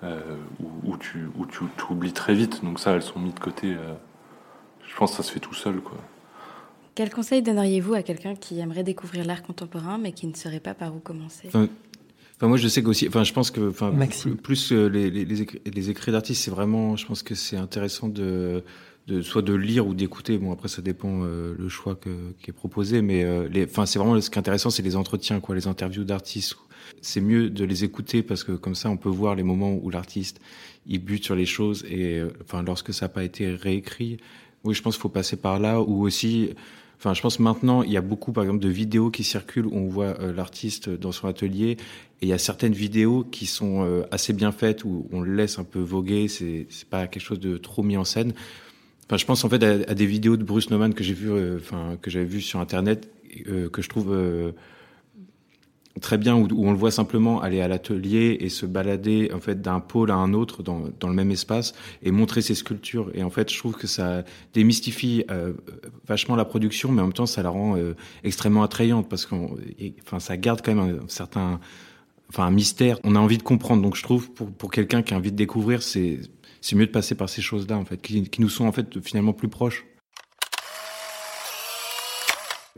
euh, 0.03 0.37
où, 0.61 0.93
où, 0.93 0.97
tu, 0.97 1.29
où 1.37 1.47
tu, 1.47 1.65
tu, 1.77 1.85
oublies 1.93 2.13
très 2.13 2.35
vite. 2.35 2.65
Donc 2.65 2.79
ça, 2.79 2.93
elles 2.93 3.03
sont 3.03 3.19
mises 3.19 3.35
de 3.35 3.41
côté. 3.41 3.75
Euh, 3.75 3.95
je 4.87 4.95
pense 4.97 5.13
que 5.13 5.17
ça 5.19 5.23
se 5.23 5.33
fait 5.33 5.41
tout 5.41 5.55
seul. 5.55 5.81
Quoi. 5.81 5.97
Quel 6.95 7.11
conseil 7.11 7.43
donneriez-vous 7.43 7.95
à 7.95 8.03
quelqu'un 8.03 8.35
qui 8.35 8.61
aimerait 8.61 8.85
découvrir 8.85 9.25
l'art 9.25 9.43
contemporain 9.43 9.99
mais 9.99 10.13
qui 10.13 10.27
ne 10.27 10.35
saurait 10.35 10.61
pas 10.61 10.75
par 10.75 10.95
où 10.95 10.99
commencer? 11.01 11.49
Enfin, 11.49 11.69
Enfin, 12.37 12.49
moi, 12.49 12.57
je 12.57 12.67
sais 12.67 12.83
qu'aussi, 12.83 13.07
enfin, 13.07 13.23
je 13.23 13.33
pense 13.33 13.53
que, 13.53 13.71
enfin, 13.71 13.93
plus, 13.93 14.35
plus 14.35 14.73
euh, 14.73 14.89
les, 14.89 15.09
les, 15.09 15.25
les, 15.25 15.43
écrits, 15.43 15.61
les 15.73 15.91
écrits 15.91 16.11
d'artistes, 16.11 16.43
c'est 16.43 16.51
vraiment, 16.51 16.97
je 16.97 17.07
pense 17.07 17.23
que 17.23 17.37
c'est 17.37 17.57
intéressant 17.57 18.09
de, 18.09 18.65
de, 19.07 19.23
soit 19.23 19.43
de 19.43 19.55
lire 19.55 19.87
ou 19.87 19.95
d'écouter. 19.95 20.39
Bon, 20.39 20.53
après, 20.53 20.69
ça 20.69 20.83
dépend 20.83 21.23
euh, 21.23 21.55
le 21.57 21.69
choix 21.69 21.95
que, 21.95 22.33
qui 22.41 22.51
est 22.51 22.55
proposé, 22.55 23.03
mais 23.03 23.25
euh, 23.25 23.49
c'est 23.87 23.99
vraiment 23.99 24.21
ce 24.21 24.31
qui 24.31 24.37
est 24.37 24.39
intéressant, 24.39 24.71
c'est 24.71 24.83
les 24.83 24.97
entretiens, 24.97 25.41
quoi, 25.41 25.55
les 25.55 25.67
interviews 25.67 26.05
d'artistes. 26.05 26.57
C'est 27.01 27.21
mieux 27.21 27.51
de 27.51 27.65
les 27.65 27.85
écouter 27.85 28.23
parce 28.23 28.45
que 28.45 28.53
comme 28.53 28.75
ça, 28.75 28.91
on 28.91 28.97
peut 28.97 29.09
voir 29.09 29.35
les 29.35 29.43
moments 29.43 29.73
où 29.75 29.91
l'artiste 29.91 30.41
il 30.87 30.99
bute 30.99 31.25
sur 31.25 31.35
les 31.35 31.47
choses 31.47 31.85
et, 31.89 32.19
euh, 32.19 32.29
enfin, 32.43 32.63
lorsque 32.63 32.93
ça 32.93 33.07
n'a 33.07 33.11
pas 33.11 33.25
été 33.25 33.55
réécrit. 33.55 34.19
Oui, 34.65 34.75
je 34.75 34.83
pense 34.83 34.97
qu'il 34.97 35.03
faut 35.03 35.09
passer 35.09 35.37
par 35.37 35.59
là 35.59 35.81
ou 35.81 36.03
aussi 36.03 36.51
Enfin, 36.99 37.15
je 37.15 37.21
pense 37.21 37.39
maintenant, 37.39 37.83
il 37.83 37.93
y 37.93 37.97
a 37.97 38.01
beaucoup, 38.01 38.33
par 38.33 38.45
exemple, 38.45 38.63
de 38.63 38.69
vidéos 38.69 39.11
qui 39.11 39.25
circulent 39.25 39.67
où 39.67 39.77
on 39.77 39.89
voit 39.89 40.19
euh, 40.21 40.33
l'artiste 40.33 40.89
dans 40.89 41.13
son 41.13 41.29
atelier. 41.29 41.77
Et 42.23 42.27
il 42.27 42.29
y 42.29 42.33
a 42.33 42.39
certaines 42.39 42.73
vidéos 42.73 43.25
qui 43.25 43.47
sont 43.47 43.85
euh, 43.85 44.05
assez 44.11 44.33
bien 44.33 44.53
faites 44.53 44.85
où 44.85 45.07
on 45.13 45.21
le 45.21 45.35
laisse 45.35 45.59
un 45.59 45.65
peu 45.65 45.81
voguer. 45.81 46.29
C'est, 46.29 46.67
pas 46.89 47.07
quelque 47.07 47.23
chose 47.23 47.41
de 47.41 47.59
trop 47.59 47.83
mis 47.83 47.97
en 47.97 48.05
scène. 48.05 48.33
Enfin, 49.07 49.19
je 49.19 49.27
pense 49.27 49.45
en 49.45 49.51
fait 49.51 49.63
à, 49.63 49.95
des 49.95 50.07
vidéos 50.07 50.37
de 50.37 50.45
Bruce 50.45 50.71
Nauman 50.71 50.93
que 50.93 51.05
j'ai 51.05 51.13
vu, 51.13 51.31
euh, 51.31 51.59
enfin, 51.59 51.99
que 52.01 52.11
j'avais 52.11 52.25
vu 52.25 52.41
sur 52.41 52.61
Internet, 52.61 53.11
que 53.73 53.83
je 53.83 53.89
trouve 53.89 54.17
très 56.01 56.19
bien 56.19 56.35
où, 56.35 56.49
on 56.57 56.73
le 56.73 56.79
voit 56.79 56.91
simplement 56.91 57.41
aller 57.41 57.61
à 57.61 57.69
l'atelier 57.69 58.37
et 58.41 58.49
se 58.49 58.67
balader 58.67 59.31
en 59.33 59.41
fait 59.41 59.61
d'un 59.61 59.81
pôle 59.81 60.11
à 60.11 60.17
un 60.17 60.33
autre 60.33 60.63
dans, 60.63 60.85
dans 60.99 61.09
le 61.09 61.15
même 61.15 61.31
espace 61.31 61.75
et 62.03 62.11
montrer 62.11 62.43
ses 62.43 62.55
sculptures. 62.55 63.11
Et 63.15 63.23
en 63.23 63.31
fait 63.31 63.53
je 63.53 63.59
trouve 63.59 63.75
que 63.75 63.87
ça 63.87 64.25
démystifie 64.53 65.25
euh, 65.31 65.53
vachement 66.07 66.37
la 66.37 66.45
production 66.45 66.91
mais 66.91 67.01
en 67.01 67.07
même 67.07 67.13
temps 67.13 67.27
ça 67.27 67.43
la 67.43 67.51
rend 67.51 67.77
euh, 67.77 67.95
extrêmement 68.25 68.63
attrayante 68.63 69.09
parce 69.09 69.27
qu'on 69.27 69.57
ça 70.19 70.37
garde 70.37 70.63
quand 70.63 70.75
même 70.75 70.99
un, 70.99 71.05
un 71.05 71.09
certain 71.09 71.61
enfin 72.29 72.45
un 72.45 72.51
mystère. 72.51 72.99
On 73.05 73.15
a 73.15 73.19
envie 73.19 73.39
de 73.39 73.43
comprendre. 73.45 73.83
Donc 73.83 73.95
je 73.97 74.03
trouve 74.03 74.31
pour 74.33 74.51
pour 74.51 74.71
quelqu'un 74.71 75.03
qui 75.03 75.15
a 75.15 75.17
envie 75.17 75.33
de 75.33 75.37
découvrir 75.37 75.83
c'est 75.83 76.21
c'est 76.61 76.75
mieux 76.75 76.87
de 76.87 76.93
passer 76.93 77.15
par 77.15 77.29
ces 77.29 77.43
choses 77.43 77.69
là 77.69 77.79
en 77.79 77.85
fait 77.85 78.01
qui, 78.03 78.29
qui 78.29 78.41
nous 78.41 78.49
sont 78.49 78.67
en 78.67 78.73
fait 78.73 79.01
finalement 79.01 79.33
plus 79.33 79.49
proches. 79.49 79.85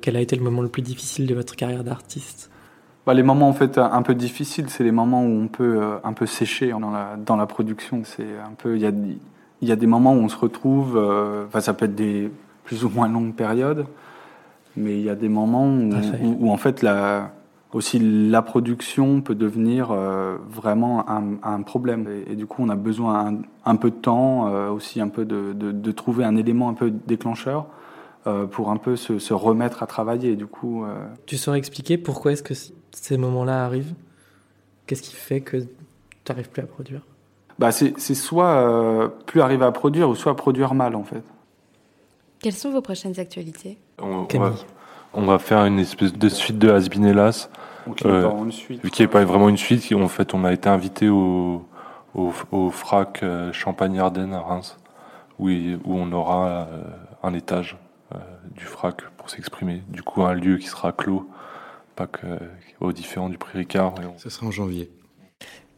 Quel 0.03 0.17
a 0.17 0.21
été 0.21 0.37
le 0.37 0.43
moment 0.43 0.61
le 0.61 0.69
plus 0.69 0.83
difficile 0.83 1.27
de 1.27 1.35
votre 1.35 1.57
carrière 1.57 1.83
d'artiste? 1.83 2.51
Bah, 3.07 3.15
les 3.15 3.23
moments 3.23 3.49
en 3.49 3.53
fait 3.53 3.79
un 3.79 4.03
peu 4.03 4.15
difficiles, 4.15 4.69
c'est 4.69 4.85
les 4.85 4.93
moments 4.93 5.25
où 5.25 5.41
on 5.41 5.49
peut 5.49 5.81
euh, 5.81 5.97
un 6.05 6.13
peu 6.13 6.27
sécher 6.27 6.71
dans 6.71 6.91
la, 6.91 7.17
dans 7.17 7.37
la 7.37 7.47
production. 7.47 8.03
C'est 8.05 8.25
un 8.45 8.55
peu, 8.59 8.77
il 8.77 8.83
y 8.83 8.87
a, 8.87 8.93
il 9.63 9.69
y 9.69 9.73
a 9.73 9.77
des 9.77 9.87
moments 9.87 10.13
où 10.13 10.19
on 10.19 10.29
se 10.29 10.37
retrouve, 10.37 10.97
euh, 10.97 11.47
enfin 11.47 11.61
ça 11.61 11.73
peut 11.73 11.87
être 11.87 11.95
des 11.95 12.31
plus 12.65 12.85
ou 12.85 12.91
moins 12.91 13.09
longues 13.09 13.35
périodes, 13.35 13.87
mais 14.77 14.99
il 14.99 15.05
y 15.05 15.11
a 15.11 15.15
des 15.15 15.29
moments 15.29 15.69
où, 15.69 15.91
où, 16.23 16.37
où 16.41 16.51
en 16.51 16.57
fait 16.57 16.83
la, 16.83 17.31
aussi 17.73 17.99
la 17.99 18.43
production 18.43 19.21
peut 19.21 19.35
devenir 19.35 19.91
euh, 19.91 20.37
vraiment 20.49 21.09
un, 21.09 21.37
un 21.43 21.63
problème. 21.63 22.07
Et, 22.09 22.33
et, 22.33 22.37
du 22.37 22.47
coup, 22.47 22.63
on 22.63 22.69
a 22.69 22.77
besoin 22.77 23.29
un, 23.29 23.39
un 23.65 23.77
peu 23.77 23.91
de 23.91 23.97
temps, 23.97 24.49
euh, 24.49 24.71
aussi 24.71 25.01
un 25.01 25.09
peu 25.09 25.25
de, 25.25 25.53
de, 25.53 25.73
de, 25.73 25.93
trouver 25.93 26.25
un 26.25 26.37
élément 26.37 26.69
un 26.69 26.75
peu 26.75 26.91
déclencheur 26.91 27.67
pour 28.47 28.71
un 28.71 28.77
peu 28.77 28.97
se, 28.97 29.19
se, 29.19 29.35
remettre 29.35 29.83
à 29.83 29.87
travailler. 29.87 30.37
Du 30.37 30.47
coup, 30.47 30.85
euh, 30.85 30.95
tu 31.27 31.37
saurais 31.37 31.59
expliquer 31.59 31.99
pourquoi 31.99 32.33
est-ce 32.33 32.43
que 32.43 32.55
ces 32.93 33.17
moments-là 33.19 33.65
arrivent? 33.65 33.95
Qu'est-ce 34.87 35.03
qui 35.03 35.15
fait 35.15 35.41
que 35.41 35.59
tu 35.59 35.67
n'arrives 36.29 36.51
plus 36.51 36.63
à 36.63 36.67
produire? 36.67 37.03
Bah 37.59 37.73
c'est 37.73 37.99
soit 37.99 38.51
euh, 38.51 39.09
plus 39.27 39.41
arriver 39.41 39.65
à 39.65 39.73
produire 39.73 40.11
ou 40.11 40.15
soit 40.15 40.37
produire 40.37 40.75
mal 40.75 40.95
en 40.95 41.05
fait. 41.05 41.23
Quelles 42.41 42.53
sont 42.53 42.71
vos 42.71 42.83
prochaines 42.83 43.19
actualités? 43.19 43.79
On, 43.99 44.27
on, 44.33 44.39
va, 44.39 44.55
on 45.15 45.23
va 45.25 45.39
faire 45.39 45.65
une 45.65 45.79
espèce 45.79 46.13
de 46.13 46.29
suite 46.29 46.59
de 46.59 46.71
Asbinelas. 46.71 47.49
Qui 47.97 48.05
euh, 48.07 48.29
n'est 48.99 49.07
pas 49.07 49.25
vraiment 49.25 49.49
une 49.49 49.57
suite, 49.57 49.93
en 49.93 50.09
fait 50.09 50.35
on 50.35 50.45
a 50.45 50.53
été 50.53 50.69
invité 50.69 51.09
au, 51.09 51.65
au, 52.17 52.33
au 52.51 52.71
FRAC 52.71 53.23
euh, 53.23 53.53
Champagne-Ardenne 53.53 54.35
à 54.35 54.41
Reims, 54.41 54.77
où, 55.39 55.49
où 55.49 55.95
on 55.95 56.11
aura 56.13 56.47
euh, 56.47 56.67
un 57.23 57.33
étage 57.33 57.75
euh, 57.75 57.86
du 58.55 58.65
FRAC 58.65 59.03
pour 59.17 59.31
s'exprimer. 59.31 59.83
Du 59.89 60.03
coup 60.03 60.23
un 60.23 60.35
lieu 60.35 60.59
qui 60.59 60.67
sera 60.67 60.93
clos 60.93 61.29
pas 61.97 62.07
que, 62.07 62.27
au 62.81 62.93
différent 62.93 63.29
du 63.29 63.39
prix 63.39 63.59
Ricard. 63.59 63.95
On... 63.99 64.19
Ça 64.19 64.31
sera 64.31 64.47
en 64.47 64.51
janvier. 64.51 64.91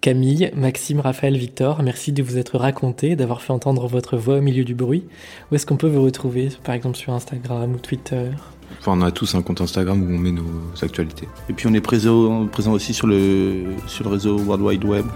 Camille, 0.00 0.52
Maxime, 0.54 1.00
Raphaël, 1.00 1.36
Victor, 1.36 1.82
merci 1.82 2.12
de 2.12 2.22
vous 2.22 2.38
être 2.38 2.56
raconté, 2.56 3.16
d'avoir 3.16 3.42
fait 3.42 3.52
entendre 3.52 3.88
votre 3.88 4.16
voix 4.16 4.36
au 4.36 4.40
milieu 4.40 4.64
du 4.64 4.74
bruit. 4.74 5.04
Où 5.50 5.56
est-ce 5.56 5.66
qu'on 5.66 5.76
peut 5.76 5.88
vous 5.88 6.02
retrouver, 6.02 6.50
par 6.62 6.74
exemple 6.74 6.96
sur 6.96 7.12
Instagram 7.12 7.72
ou 7.72 7.78
Twitter? 7.78 8.30
Enfin, 8.78 8.92
on 8.96 9.02
a 9.02 9.10
tous 9.10 9.34
un 9.34 9.42
compte 9.42 9.60
Instagram 9.60 10.00
où 10.00 10.14
on 10.14 10.18
met 10.18 10.30
nos 10.30 10.44
actualités. 10.82 11.26
Et 11.48 11.52
puis 11.52 11.66
on 11.66 11.74
est 11.74 11.80
présent, 11.80 12.46
présent 12.46 12.72
aussi 12.72 12.94
sur 12.94 13.08
le, 13.08 13.64
sur 13.88 14.04
le 14.04 14.10
réseau 14.10 14.38
World 14.38 14.62
Wide 14.62 14.84
Web. 14.84 15.06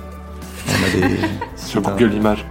On 0.67 0.85
a 0.85 1.09
des, 1.09 1.17
sur 1.57 1.81
Google 1.83 2.15
Images. 2.15 2.45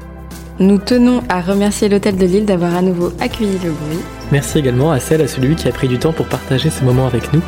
Nous 0.62 0.78
tenons 0.78 1.24
à 1.28 1.41
remercier 1.41 1.89
l'Hôtel 1.89 2.17
de 2.17 2.26
Lille 2.28 2.45
d'avoir 2.45 2.76
à 2.76 2.84
nouveau 2.84 3.12
accueilli 3.19 3.58
le 3.63 3.71
bruit. 3.71 3.97
Merci 4.32 4.60
également 4.60 4.91
à 4.91 5.00
celle, 5.00 5.21
à 5.21 5.28
celui 5.28 5.56
qui 5.56 5.67
a 5.67 5.71
pris 5.71 5.88
du 5.88 5.97
temps 5.97 6.13
pour 6.13 6.28
partager 6.28 6.69
ce 6.69 6.84
moment 6.84 7.08
avec 7.08 7.34
nous. 7.34 7.41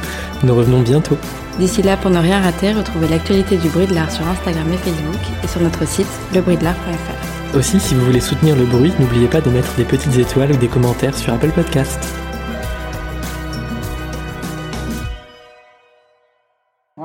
Nous 0.44 0.56
revenons 0.56 0.82
bientôt. 0.82 1.16
D'ici 1.60 1.84
là, 1.84 1.96
pour 1.96 2.10
ne 2.10 2.18
rien 2.18 2.42
rater, 2.42 2.74
retrouvez 2.74 3.08
l'actualité 3.08 3.58
du 3.58 3.70
bruit 3.70 3.86
de 3.86 3.94
l'art 3.94 4.10
sur 4.10 4.28
Instagram 4.28 4.66
et 4.74 4.78
Facebook 4.78 5.22
et 5.44 5.48
sur 5.48 5.62
notre 5.62 5.88
site 5.88 6.08
lebruitdelart.fr. 6.34 7.56
Aussi, 7.56 7.80
si 7.80 7.94
vous 7.94 8.04
voulez 8.04 8.20
soutenir 8.20 8.56
le 8.56 8.66
bruit, 8.66 8.92
n'oubliez 9.00 9.28
pas 9.28 9.42
de 9.42 9.52
mettre 9.52 9.72
des 9.76 9.84
petites 9.84 10.18
étoiles 10.18 10.52
ou 10.52 10.58
des 10.58 10.68
commentaires 10.68 11.16
sur 11.16 11.34
Apple 11.34 11.52
Podcast. 11.52 12.00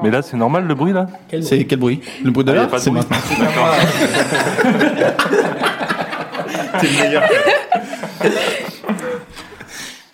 Mais 0.02 0.10
là, 0.10 0.22
c'est 0.22 0.38
normal 0.38 0.66
le 0.66 0.74
bruit 0.74 0.94
là? 0.94 1.06
C'est 1.42 1.64
quel 1.64 1.78
bruit? 1.78 2.00
Le 2.24 2.30
bruit 2.30 2.46
de 2.46 2.52
l'art 2.52 2.70
C'est 2.78 2.90
maintenant. 2.90 3.18
T'es 6.80 6.86
le 6.86 7.02
meilleur. 7.02 7.28